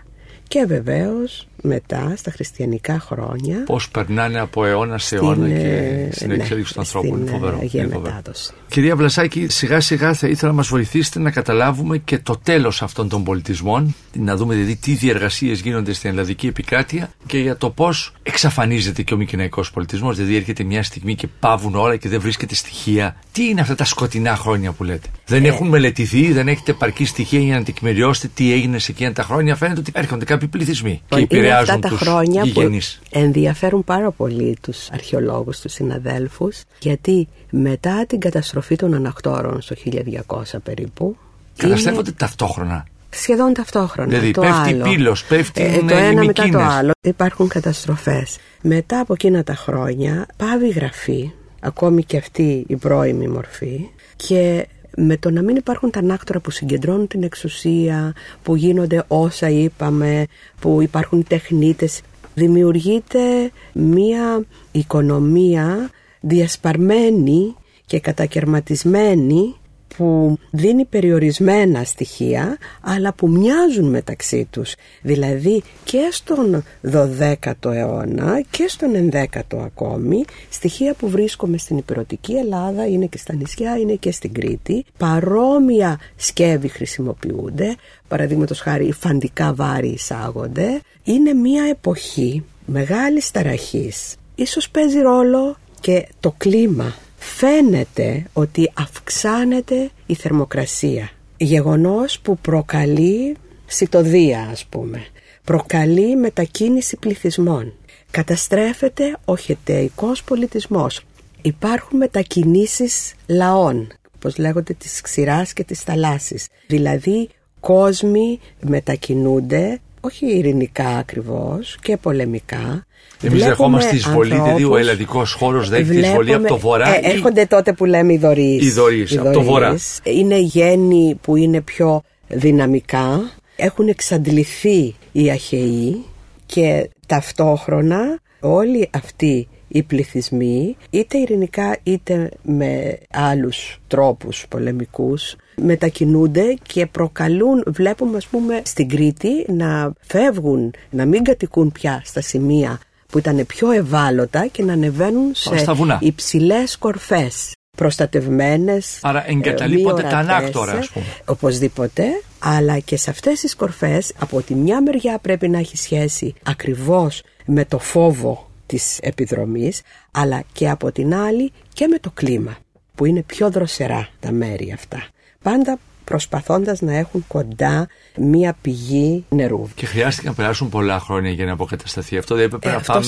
[0.47, 3.63] και βεβαίως μετά στα χριστιανικά χρόνια.
[3.65, 7.07] Πώς περνάνε από αιώνα σε αιώνα και ε, στην ναι, εξέλιξη του ανθρώπου.
[7.07, 7.59] Είναι φοβερό.
[7.73, 8.53] μετάδοση.
[8.69, 13.09] Κυρία Βλασάκη, σιγά σιγά θα ήθελα να μας βοηθήσετε να καταλάβουμε και το τέλος αυτών
[13.09, 13.95] των πολιτισμών.
[14.13, 19.13] Να δούμε δηλαδή τι διεργασίες γίνονται στην ελλαδική επικράτεια και για το πώς εξαφανίζεται και
[19.13, 20.15] ο μικυναϊκό πολιτισμός.
[20.15, 23.15] Δηλαδή έρχεται μια στιγμή και πάβουν όλα και δεν βρίσκεται στοιχεία.
[23.31, 25.47] Τι είναι αυτά τα σκοτεινά χρόνια που λέτε; Δεν ε.
[25.47, 29.55] έχουν μελετηθεί, δεν έχετε επαρκή στοιχεία για να τεκμηριώσετε τι έγινε σε εκείνα τα χρόνια;
[29.55, 31.21] Φαίνεται ότι έρχονται κάποιοι πληθυσμοί και
[31.59, 32.79] αυτά τα χρόνια που
[33.11, 40.41] ενδιαφέρουν πάρα πολύ τους αρχαιολόγους, τους συναδέλφους γιατί μετά την καταστροφή των ανακτόρων στο 1200
[40.63, 41.17] περίπου
[41.57, 42.17] Καταστρέφονται είναι...
[42.17, 44.09] ταυτόχρονα σχεδόν ταυτόχρονα.
[44.09, 44.83] Δηλαδή το πέφτει άλλο.
[44.83, 46.91] πύλος, πέφτει ε, το ένα μετά το άλλο.
[47.01, 48.37] Υπάρχουν καταστροφές.
[48.61, 54.67] Μετά από εκείνα τα χρόνια πάβει η γραφή, ακόμη και αυτή η πρώιμη μορφή και
[54.99, 60.25] με το να μην υπάρχουν τα ανάκτορα που συγκεντρώνουν την εξουσία, που γίνονται όσα είπαμε,
[60.59, 62.01] που υπάρχουν τεχνίτες,
[62.33, 67.55] δημιουργείται μία οικονομία διασπαρμένη
[67.85, 69.55] και κατακαιρματισμένη
[69.97, 74.75] που δίνει περιορισμένα στοιχεία αλλά που μοιάζουν μεταξύ τους.
[75.01, 82.87] Δηλαδή και στον 12ο αιώνα και στον 11ο ακόμη στοιχεία που βρίσκουμε στην υπηρετική Ελλάδα
[82.87, 87.75] είναι και στα νησιά είναι και στην Κρήτη παρόμοια σκεύη χρησιμοποιούνται.
[88.07, 90.81] Παραδείγματος χάρη φαντικά βάρη εισάγονται.
[91.03, 94.15] Είναι μια εποχή μεγάλης ταραχής.
[94.35, 101.09] Ίσως παίζει ρόλο και το κλίμα φαίνεται ότι αυξάνεται η θερμοκρασία.
[101.37, 105.05] Γεγονός που προκαλεί σιτοδία ας πούμε.
[105.43, 107.73] Προκαλεί μετακίνηση πληθυσμών.
[108.11, 111.01] Καταστρέφεται ο χετεϊκός πολιτισμός.
[111.41, 116.47] Υπάρχουν μετακινήσεις λαών, όπως λέγονται της ξηράς και της θαλάσσης.
[116.67, 122.85] Δηλαδή κόσμοι μετακινούνται όχι ειρηνικά ακριβώς και πολεμικά.
[123.21, 126.95] Εμείς δεχόμαστε εισβολή, δηλαδή ο ελλαδικός χώρος δέχεται εισβολή από το βορρά.
[126.95, 128.75] Ε, έρχονται τότε που λέμε οι δωρείς.
[129.09, 129.77] Οι από το βορρά.
[130.03, 133.31] Είναι γέννη που είναι πιο δυναμικά.
[133.55, 136.05] Έχουν εξαντληθεί οι αχαιοί
[136.45, 146.85] και ταυτόχρονα όλοι αυτοί οι πληθυσμοί είτε ειρηνικά είτε με άλλους τρόπους πολεμικούς μετακινούνται και
[146.85, 153.17] προκαλούν, βλέπουμε ας πούμε στην Κρήτη να φεύγουν, να μην κατοικούν πια στα σημεία που
[153.17, 155.65] ήταν πιο ευάλωτα και να ανεβαίνουν σε
[155.99, 161.05] υψηλές κορφές προστατευμένες Άρα εγκαταλείπονται τα ανάκτορα ας πούμε.
[161.25, 162.03] Οπωσδήποτε
[162.39, 167.21] αλλά και σε αυτές τις κορφές από τη μια μεριά πρέπει να έχει σχέση ακριβώς
[167.45, 172.57] με το φόβο της επιδρομής αλλά και από την άλλη και με το κλίμα
[172.95, 175.07] που είναι πιο δροσερά τα μέρη αυτά
[175.41, 179.67] πάντα προσπαθώντας να έχουν κοντά μία πηγή νερού.
[179.75, 182.35] Και χρειάστηκε να περάσουν πολλά χρόνια για να αποκατασταθεί αυτό.
[182.35, 183.03] Δεν έπρεπε ε, να πάμε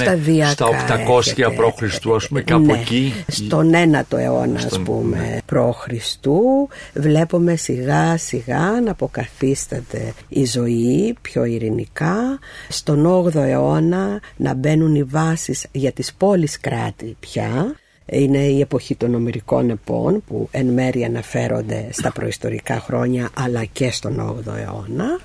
[0.46, 2.08] στα 800 π.Χ.
[2.16, 3.14] ας πούμε κάπου ναι, εκεί.
[3.28, 5.38] Στον 9ο αιώνα ας πούμε ναι.
[5.46, 5.88] π.Χ.
[6.94, 12.40] βλέπουμε σιγά σιγά να αποκαθίσταται η ζωή πιο ειρηνικά.
[12.70, 17.76] Στον 8ο αιώνα να μπαίνουν οι βάσεις για τις πόλεις κράτη πια
[18.12, 23.92] είναι η εποχή των ομυρικών επών που εν μέρει αναφέρονται στα προϊστορικά χρόνια αλλά και
[23.92, 25.20] στον 8ο αιώνα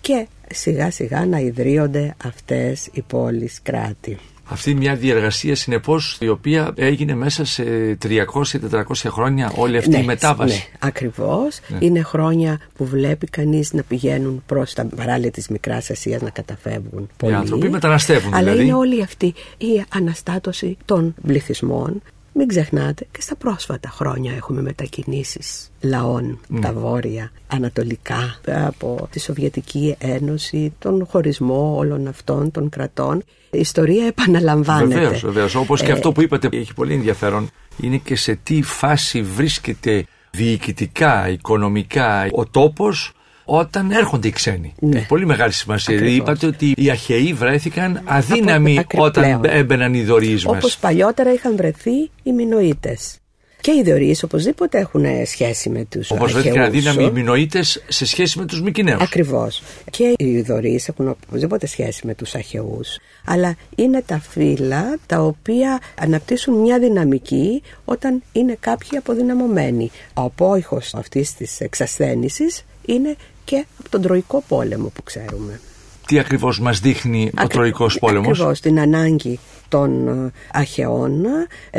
[0.00, 4.18] και σιγά σιγά να ιδρύονται αυτές οι πόλεις κράτη.
[4.48, 7.64] Αυτή μια διεργασία συνεπώς η οποία έγινε μέσα σε
[8.02, 10.56] 300-400 χρόνια όλη αυτή ναι, η μετάβαση.
[10.56, 11.60] Ναι, ακριβώς.
[11.68, 11.78] Ναι.
[11.80, 17.08] Είναι χρόνια που βλέπει κανείς να πηγαίνουν προς τα παράλια της Μικράς Ασίας να καταφεύγουν.
[17.22, 18.62] Οι άνθρωποι μεταναστεύουν Αλλά δηλαδή.
[18.62, 22.02] είναι όλη αυτή η αναστάτωση των πληθυσμών
[22.36, 29.96] μην ξεχνάτε και στα πρόσφατα χρόνια έχουμε μετακινήσεις λαών, τα βόρεια, ανατολικά, από τη Σοβιετική
[29.98, 33.22] Ένωση, τον χωρισμό όλων αυτών των κρατών.
[33.50, 35.00] Η ιστορία επαναλαμβάνεται.
[35.00, 35.54] Βεβαίως, βεβαίως.
[35.54, 37.50] Όπως και ε, αυτό που είπατε έχει πολύ ενδιαφέρον.
[37.82, 43.12] Είναι και σε τι φάση βρίσκεται διοικητικά, οικονομικά ο τόπος
[43.48, 44.74] όταν έρχονται οι ξένοι.
[44.78, 44.96] Ναι.
[44.96, 45.94] Έχει πολύ μεγάλη σημασία.
[45.94, 46.16] Ακριβώς.
[46.16, 50.56] Είπατε ότι οι Αχαιοί βρέθηκαν αδύναμοι όταν έμπαιναν οι δωρείς μας.
[50.56, 53.18] Όπως παλιότερα είχαν βρεθεί οι Μινοίτες.
[53.60, 58.38] Και οι Δωρείς οπωσδήποτε έχουν σχέση με τους Όπως βρέθηκαν αδύναμοι οι Μινοίτες σε σχέση
[58.38, 59.02] με τους Μικυναίους.
[59.02, 59.62] Ακριβώς.
[59.90, 62.98] Και οι Δωρείς έχουν οπωσδήποτε σχέση με τους Αχαιούς.
[63.24, 69.90] Αλλά είναι τα φύλλα τα οποία αναπτύσσουν μια δυναμική όταν είναι κάποιοι αποδυναμωμένοι.
[70.14, 73.16] Ο απόϊχος αυτής της εξασθένησης είναι
[73.46, 75.60] και από τον Τροϊκό πόλεμο που ξέρουμε.
[76.06, 79.38] Τι ακριβώς μας δείχνει ο Τροϊκός πόλεμος; Ακριβώς την ανάγκη
[79.68, 81.24] των ε, Αχαιών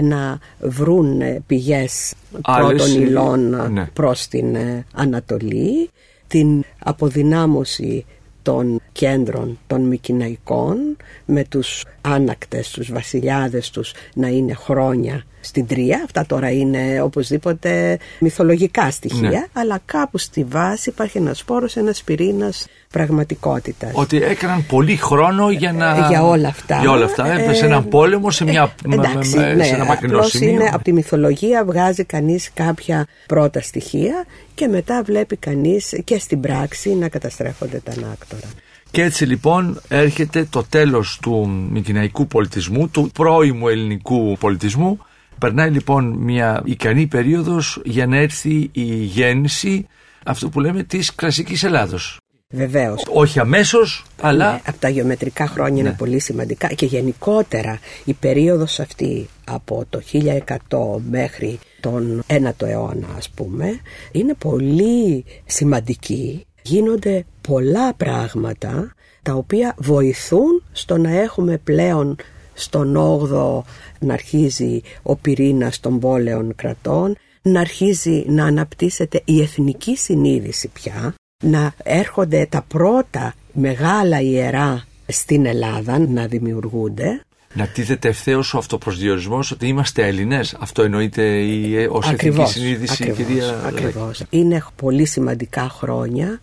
[0.01, 3.85] να βρουν πηγές πρώτων υλών ναι.
[3.93, 5.89] προς την ε, Ανατολή,
[6.27, 8.05] την αποδυνάμωση
[8.41, 16.01] των κέντρων των Μικυναϊκών με τους άνακτες, τους βασιλιάδες τους να είναι χρόνια στην Τρία.
[16.03, 19.45] Αυτά τώρα είναι οπωσδήποτε μυθολογικά στοιχεία, ναι.
[19.53, 23.91] αλλά κάπου στη βάση υπάρχει ένας σπόρος, ένας πυρήνας πραγματικότητας.
[23.93, 26.07] Ότι έκαναν πολύ χρόνο για να...
[26.09, 26.79] Για όλα αυτά.
[26.79, 27.31] Για όλα αυτά.
[27.31, 28.73] Έπεσε ε, έναν πόλεμο σε, μια...
[28.89, 30.49] Ε, εντάξει, με, ναι, σε ένα μακρινό σημείο.
[30.49, 36.39] Είναι, από τη μυθολογία βγάζει κανείς κάποια πρώτα στοιχεία και μετά βλέπει κανείς και στην
[36.39, 38.47] πράξη να καταστρέφονται τα ανάκτορα.
[38.91, 44.99] Και έτσι λοιπόν έρχεται το τέλος του μικυναϊκού πολιτισμού, του πρώιμου ελληνικού πολιτισμού
[45.39, 49.87] Περνάει λοιπόν μια ικανή περίοδος για να έρθει η γέννηση
[50.25, 52.19] αυτού που λέμε της κλασικής Ελλάδος.
[52.49, 53.05] Βεβαίως.
[53.09, 54.51] Όχι αμέσως, αλλά.
[54.51, 55.95] Ναι, από τα γεωμετρικά χρόνια είναι ναι.
[55.95, 63.29] πολύ σημαντικά και γενικότερα η περίοδος αυτή από το 1100 μέχρι τον 9ο αιώνα, ας
[63.29, 63.79] πούμε,
[64.11, 66.45] είναι πολύ σημαντική.
[66.61, 72.15] Γίνονται πολλά πράγματα τα οποία βοηθούν στο να έχουμε πλέον
[72.57, 73.61] στον 8ο
[73.99, 81.13] να αρχίζει ο πυρήνας των πόλεων κρατών, να αρχίζει να αναπτύσσεται η εθνική συνείδηση πια,
[81.43, 87.21] να έρχονται τα πρώτα μεγάλα ιερά στην Ελλάδα να δημιουργούνται.
[87.53, 90.55] Να τίθεται ευθέως ο αυτοπροσδιορισμός ότι είμαστε Έλληνες.
[90.59, 94.23] Αυτό εννοείται η, ως εθνική συνείδηση, ακριβώς, κυρία Ακριβώς.
[94.29, 96.41] Είναι πολύ σημαντικά χρόνια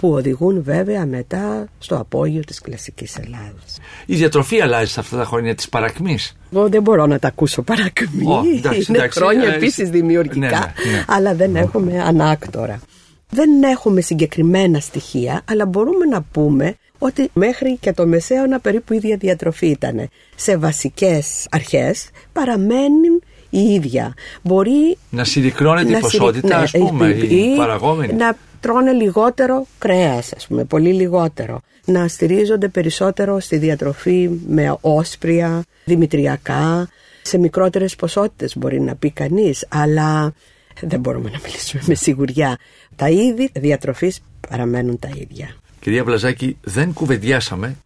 [0.00, 3.78] που οδηγούν βέβαια μετά στο απόγειο της κλασικής Ελλάδας.
[4.06, 6.36] Η διατροφή αλλάζει σε αυτά τα χρόνια της παρακμής.
[6.52, 8.24] Εγώ δεν μπορώ να τα ακούσω παρακμή.
[8.28, 11.04] Oh, εντάξει, Είναι εντάξει, χρόνια ε, επίσης δημιουργικά, ναι, ναι, ναι.
[11.06, 12.80] αλλά δεν έχουμε ανάκτορα.
[13.30, 18.96] Δεν έχουμε συγκεκριμένα στοιχεία, αλλά μπορούμε να πούμε ότι μέχρι και το Μεσαίωνα περίπου η
[18.96, 20.08] ίδια διατροφή ήταν.
[20.36, 24.14] Σε βασικές αρχές παραμένουν η ίδια.
[24.42, 28.12] Μπορεί να συρρυκνώνεται η ποσότητα, ας πούμε, η παραγόμενη.
[28.12, 31.60] Να τρώνε λιγότερο κρέας, ας πούμε, πολύ λιγότερο.
[31.84, 36.88] Να στηρίζονται περισσότερο στη διατροφή με όσπρια, δημητριακά,
[37.22, 40.32] σε μικρότερες ποσότητες μπορεί να πει κανείς, αλλά
[40.80, 42.58] δεν μπορούμε να μιλήσουμε με σιγουριά.
[42.96, 45.54] Τα είδη διατροφής παραμένουν τα ίδια.
[45.80, 47.76] Κυρία Βλαζάκη, δεν κουβεντιάσαμε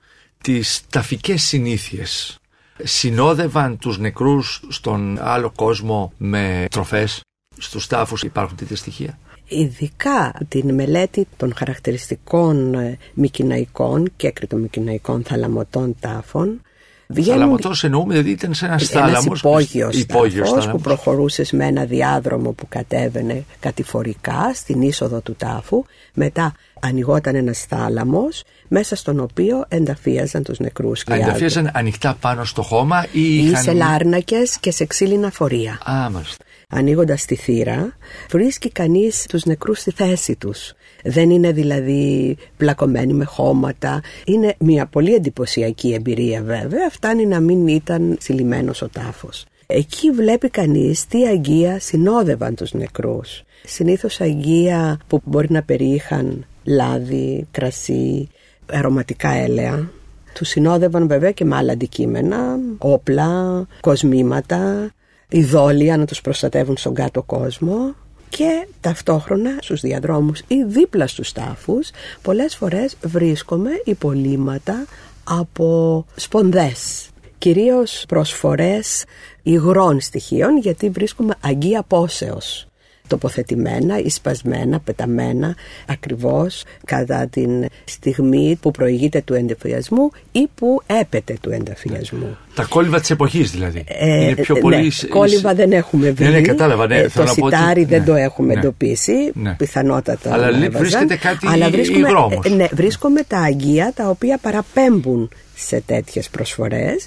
[0.42, 2.38] τις ταφικές συνήθειες.
[2.82, 7.20] Συνόδευαν τους νεκρούς στον άλλο κόσμο με τροφές.
[7.58, 9.18] Στους τάφους υπάρχουν τέτοια στοιχεία
[9.48, 16.60] ειδικά την μελέτη των χαρακτηριστικών ε, μικυναϊκών και εκρητομικυναϊκών θαλαμωτών τάφων
[17.06, 17.40] Βγαίνουν...
[17.40, 19.40] Θαλαμωτός εννοούμε, δηλαδή ήταν σε ένας θάλαμος.
[19.40, 25.84] υπόγειος, τάφος που προχωρούσε με ένα διάδρομο που κατέβαινε κατηφορικά στην είσοδο του τάφου.
[26.14, 31.02] Μετά ανοιγόταν ένας θάλαμος μέσα στον οποίο ενταφίαζαν τους νεκρούς.
[31.02, 35.78] Ενταφίαζαν ανοιχτά πάνω στο χώμα ή, ή σε λάρνακες και σε ξύλινα φορεία.
[35.90, 37.96] Α, μάλιστα ανοίγοντας τη θύρα
[38.30, 40.74] βρίσκει κανείς τους νεκρούς στη θέση τους.
[41.04, 44.00] Δεν είναι δηλαδή πλακωμένοι με χώματα.
[44.24, 46.90] Είναι μια πολύ εντυπωσιακή εμπειρία βέβαια.
[46.90, 49.46] Φτάνει να μην ήταν συλλημένος ο τάφος.
[49.66, 53.42] Εκεί βλέπει κανείς τι αγγεία συνόδευαν τους νεκρούς.
[53.64, 58.28] Συνήθως αγγεία που μπορεί να περιείχαν λάδι, κρασί,
[58.72, 59.90] αρωματικά έλαια.
[60.34, 64.90] Τους συνόδευαν βέβαια και με άλλα αντικείμενα, όπλα, κοσμήματα,
[65.34, 67.94] ειδόλια να τους προστατεύουν στον κάτω κόσμο
[68.28, 71.90] και ταυτόχρονα στους διαδρόμους ή δίπλα στους τάφους
[72.22, 74.86] πολλές φορές βρίσκομαι υπολείμματα
[75.24, 77.08] από σπονδές
[77.38, 79.04] κυρίως προσφορές
[79.42, 82.66] υγρών στοιχείων γιατί βρίσκουμε αγγεία πόσεως
[83.06, 85.54] τοποθετημένα ή σπασμένα, πεταμένα
[85.88, 92.36] ακριβώς κατά την στιγμή που προηγείται του εντεφιασμού ή που έπεται του ενταφιασμού.
[92.54, 93.84] Τα κόλληβα της εποχής δηλαδή.
[93.88, 94.92] Ε, είναι πιο ναι, πολύ.
[95.08, 96.24] κόλληβα δεν έχουμε βρει.
[96.24, 96.86] Ναι, ναι, κατάλαβα.
[96.86, 98.60] Ναι, Ε, θέλω το να πω ότι- σιτάρι δεν ναι, το έχουμε ναι.
[98.60, 99.30] εντοπίσει.
[99.34, 99.54] Ναι.
[99.54, 100.32] Πιθανότατα.
[100.32, 100.80] Αλλά να λέει, έβαζαν.
[100.80, 102.46] βρίσκεται κάτι Αλλά βρίσκουμε, υγρό όμως.
[102.46, 107.06] ε, ναι, βρίσκουμε τα αγγεία τα οποία παραπέμπουν σε τέτοιες προσφορές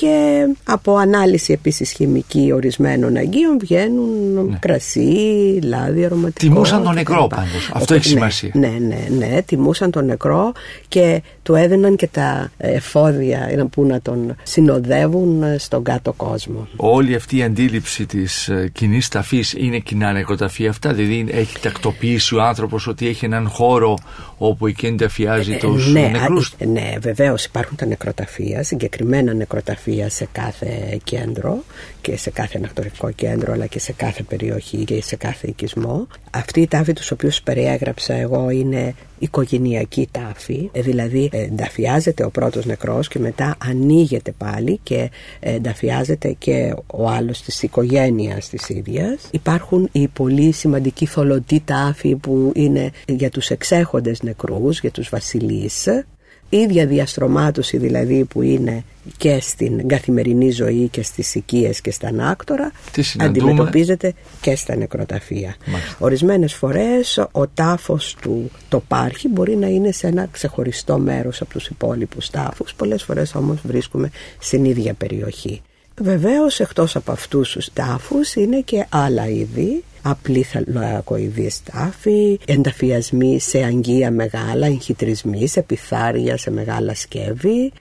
[0.00, 6.46] και από ανάλυση επίσης χημική ορισμένων αγγείων βγαίνουν κρασί, λάδι, αρωματικό.
[6.46, 6.54] Ναι.
[6.54, 7.36] Τιμούσαν τον νεκρό κτλ.
[7.36, 7.70] πάντως.
[7.72, 8.50] Αυτό έχει ναι, σημασία.
[8.54, 10.52] Ναι, ναι, ναι, τιμούσαν τον νεκρό
[10.88, 16.68] και του έδιναν και τα εφόδια να- που να τον συνοδεύουν στον κάτω κόσμο.
[16.76, 22.42] Όλη αυτή η αντίληψη της κοινής ταφής είναι κοινά νεκροταφεία αυτά; Δηλαδή έχει τακτοποιήσει ο
[22.42, 23.98] άνθρωπος ότι έχει έναν χώρο
[24.38, 30.28] όπου εκεί ενταφιάζει τους ναι, νεκρούς; α, ναι, βεβαίως υπάρχουν τα νεκροταφεία, συγκεκριμένα νεκροταφεία σε
[30.32, 31.62] κάθε κέντρο
[32.08, 36.06] και σε κάθε ανακτορικό κέντρο, αλλά και σε κάθε περιοχή και σε κάθε οικισμό.
[36.30, 42.30] Αυτή η τάφη τους οποίους περιέγραψα εγώ είναι οικογενειακή τάφη, ε, δηλαδή ε, ενταφιάζεται ο
[42.30, 48.68] πρώτος νεκρός και μετά ανοίγεται πάλι και ε, ενταφιάζεται και ο άλλος της οικογένειας της
[48.68, 49.28] ίδιας.
[49.30, 55.86] Υπάρχουν οι πολύ σημαντικοί θολωτοί τάφοι που είναι για τους εξέχοντες νεκρούς, για τους βασιλείς
[55.86, 56.17] η
[56.48, 58.84] ίδια διαστρωμάτωση δηλαδή που είναι
[59.16, 64.76] και στην καθημερινή ζωή και στις οικίες και στα ανάκτορα Τι συναντούμε; αντιμετωπίζεται και στα
[64.76, 65.56] νεκροταφεία.
[65.66, 65.96] Μάλιστα.
[65.98, 71.66] Ορισμένες φορές ο τάφος του τοπάρχη μπορεί να είναι σε ένα ξεχωριστό μέρος από τους
[71.66, 75.62] υπόλοιπους τάφους, πολλές φορές όμως βρίσκουμε στην ίδια περιοχή.
[76.00, 83.64] Βεβαίως εκτός από αυτούς τους τάφους είναι και άλλα είδη απλή θαλακοειδής τάφη, ενταφιασμοί σε
[83.64, 87.72] αγγεία μεγάλα, εγχυτρισμοί σε πιθάρια, σε μεγάλα σκεύη,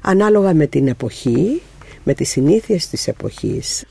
[0.00, 1.62] ανάλογα με την εποχή,
[2.04, 3.84] με τις συνήθειες της εποχής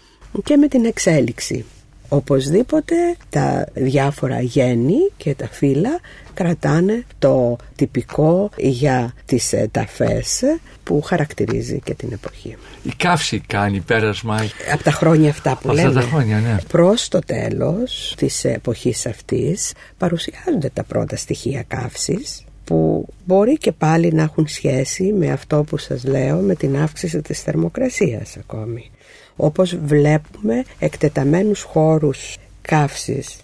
[0.43, 1.65] και με την εξέλιξη.
[2.09, 2.95] Οπωσδήποτε
[3.29, 5.99] τα διάφορα γέννη και τα φύλλα
[6.33, 10.43] κρατάνε το τυπικό για τις ε, ταφές
[10.83, 12.57] που χαρακτηρίζει και την εποχή.
[12.83, 14.39] Η καύση κάνει πέρασμα.
[14.73, 15.93] Από τα χρόνια αυτά που Αυτά λέμε.
[16.01, 16.57] τα χρόνια, ναι.
[16.67, 24.11] Προς το τέλος της εποχής αυτής παρουσιάζονται τα πρώτα στοιχεία καύσης που μπορεί και πάλι
[24.13, 28.91] να έχουν σχέση με αυτό που σας λέω με την αύξηση της θερμοκρασίας ακόμη.
[29.35, 33.37] Όπως βλέπουμε εκτεταμένους χώρους καύσης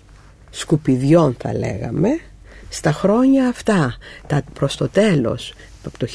[0.49, 2.09] σκουπιδιών θα λέγαμε
[2.69, 5.53] στα χρόνια αυτά τα προς το τέλος
[5.85, 6.07] από το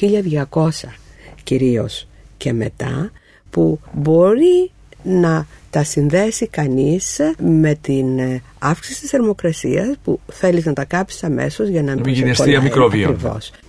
[0.51, 0.69] 1200
[1.43, 3.11] κυρίως και μετά
[3.51, 4.71] που μπορεί
[5.03, 11.25] να τα συνδέσει κανείς με την ε, αύξηση της θερμοκρασίας που θέλεις να τα κάψεις
[11.25, 13.17] αμέσως για να μην σε γίνει αστεία κολλάει.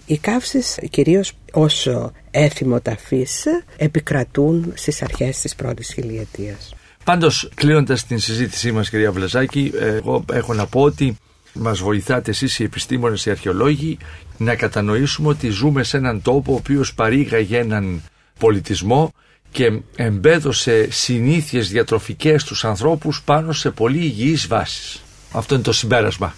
[0.07, 0.15] Μικρόβιο.
[0.15, 0.15] Ακριβώς.
[0.15, 1.87] Οι καύσεις κυρίως ως
[2.31, 3.43] έθιμο ταφής
[3.77, 6.73] επικρατούν στις αρχές της πρώτης χιλιετίας.
[7.03, 11.17] Πάντως, κλείνοντας την συζήτησή μας, κυρία Βλαζάκη, ε, εγώ έχω να πω ότι
[11.53, 13.97] μας βοηθάτε εσείς οι επιστήμονες, οι αρχαιολόγοι,
[14.37, 18.01] να κατανοήσουμε ότι ζούμε σε έναν τόπο ο οποίος παρήγαγε έναν
[18.39, 19.13] πολιτισμό
[19.51, 25.03] και εμπέδωσε συνήθειες διατροφικές στους ανθρώπους πάνω σε πολύ υγιείς βάσεις.
[25.31, 26.35] Αυτό είναι το συμπέρασμα.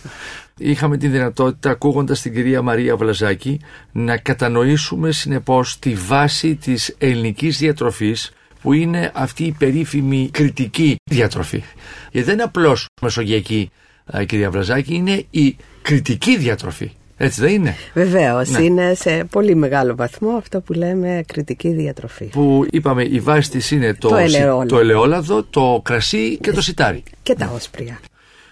[0.60, 3.60] Είχαμε τη δυνατότητα ακούγοντας την κυρία Μαρία Βλαζάκη
[3.92, 8.32] να κατανοήσουμε συνεπώς τη βάση της ελληνικής διατροφής
[8.62, 11.64] που είναι αυτή η περίφημη κριτική διατροφή.
[12.12, 13.72] Γιατί δεν είναι απλώς μεσογειακή
[14.18, 16.92] α, κυρία Βλαζάκη, είναι η κριτική διατροφή.
[17.22, 18.62] Έτσι δεν είναι; Βεβαίως, Ναι.
[18.62, 22.26] είναι σε πολύ μεγάλο βαθμό αυτό που λέμε κριτική διατροφή.
[22.26, 24.66] Που είπαμε η βάση της είναι το, Το σι- ελαιόλαδο.
[24.66, 27.04] το ελαιόλαδο, το κρασί και το σιτάρι.
[27.24, 28.00] Και τα όσπρια.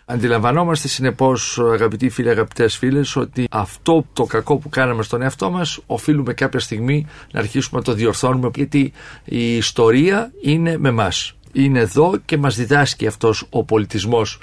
[0.10, 5.80] Αντιλαμβανόμαστε συνεπώς, αγαπητοί φίλοι, αγαπητές φίλες, ότι αυτό το κακό που κάναμε στον εαυτό μας
[5.86, 8.50] οφείλουμε κάποια στιγμή να αρχίσουμε να το διορθώνουμε.
[8.56, 8.94] Γιατί
[9.26, 11.12] η ιστορία είναι με εμά.
[11.52, 14.40] Είναι εδώ και μας διδάσκει αυτός ο πολιτισμός,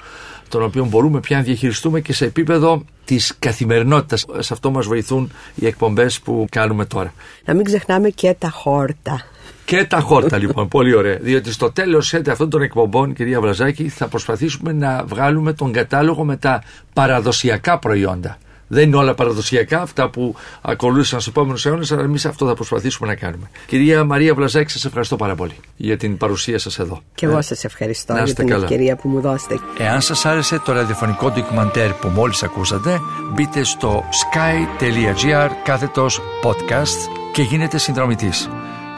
[0.49, 4.25] τον οποίο μπορούμε πια να διαχειριστούμε και σε επίπεδο της καθημερινότητας.
[4.39, 7.13] Σε αυτό μας βοηθούν οι εκπομπές που κάνουμε τώρα.
[7.45, 9.21] Να μην ξεχνάμε και τα χόρτα.
[9.65, 11.17] Και τα χόρτα λοιπόν, πολύ ωραία.
[11.21, 16.37] Διότι στο τέλος αυτών των εκπομπών, κυρία Βραζάκη, θα προσπαθήσουμε να βγάλουμε τον κατάλογο με
[16.37, 16.63] τα
[16.93, 18.37] παραδοσιακά προϊόντα.
[18.67, 23.07] Δεν είναι όλα παραδοσιακά αυτά που ακολούθησαν στους επόμενους αιώνες, αλλά εμείς αυτό θα προσπαθήσουμε
[23.07, 23.49] να κάνουμε.
[23.67, 27.01] Κυρία Μαρία Βλαζάκη, σας ευχαριστώ πάρα πολύ για την παρουσία σας εδώ.
[27.15, 28.63] Και εγώ σας ευχαριστώ να για είστε την καλά.
[28.63, 29.59] ευκαιρία που μου δώσετε.
[29.77, 32.99] Εάν σας άρεσε το ραδιοφωνικό ντοκιμαντέρ που μόλις ακούσατε,
[33.33, 38.49] μπείτε στο sky.gr κάθετος podcast και γίνετε συνδρομητής.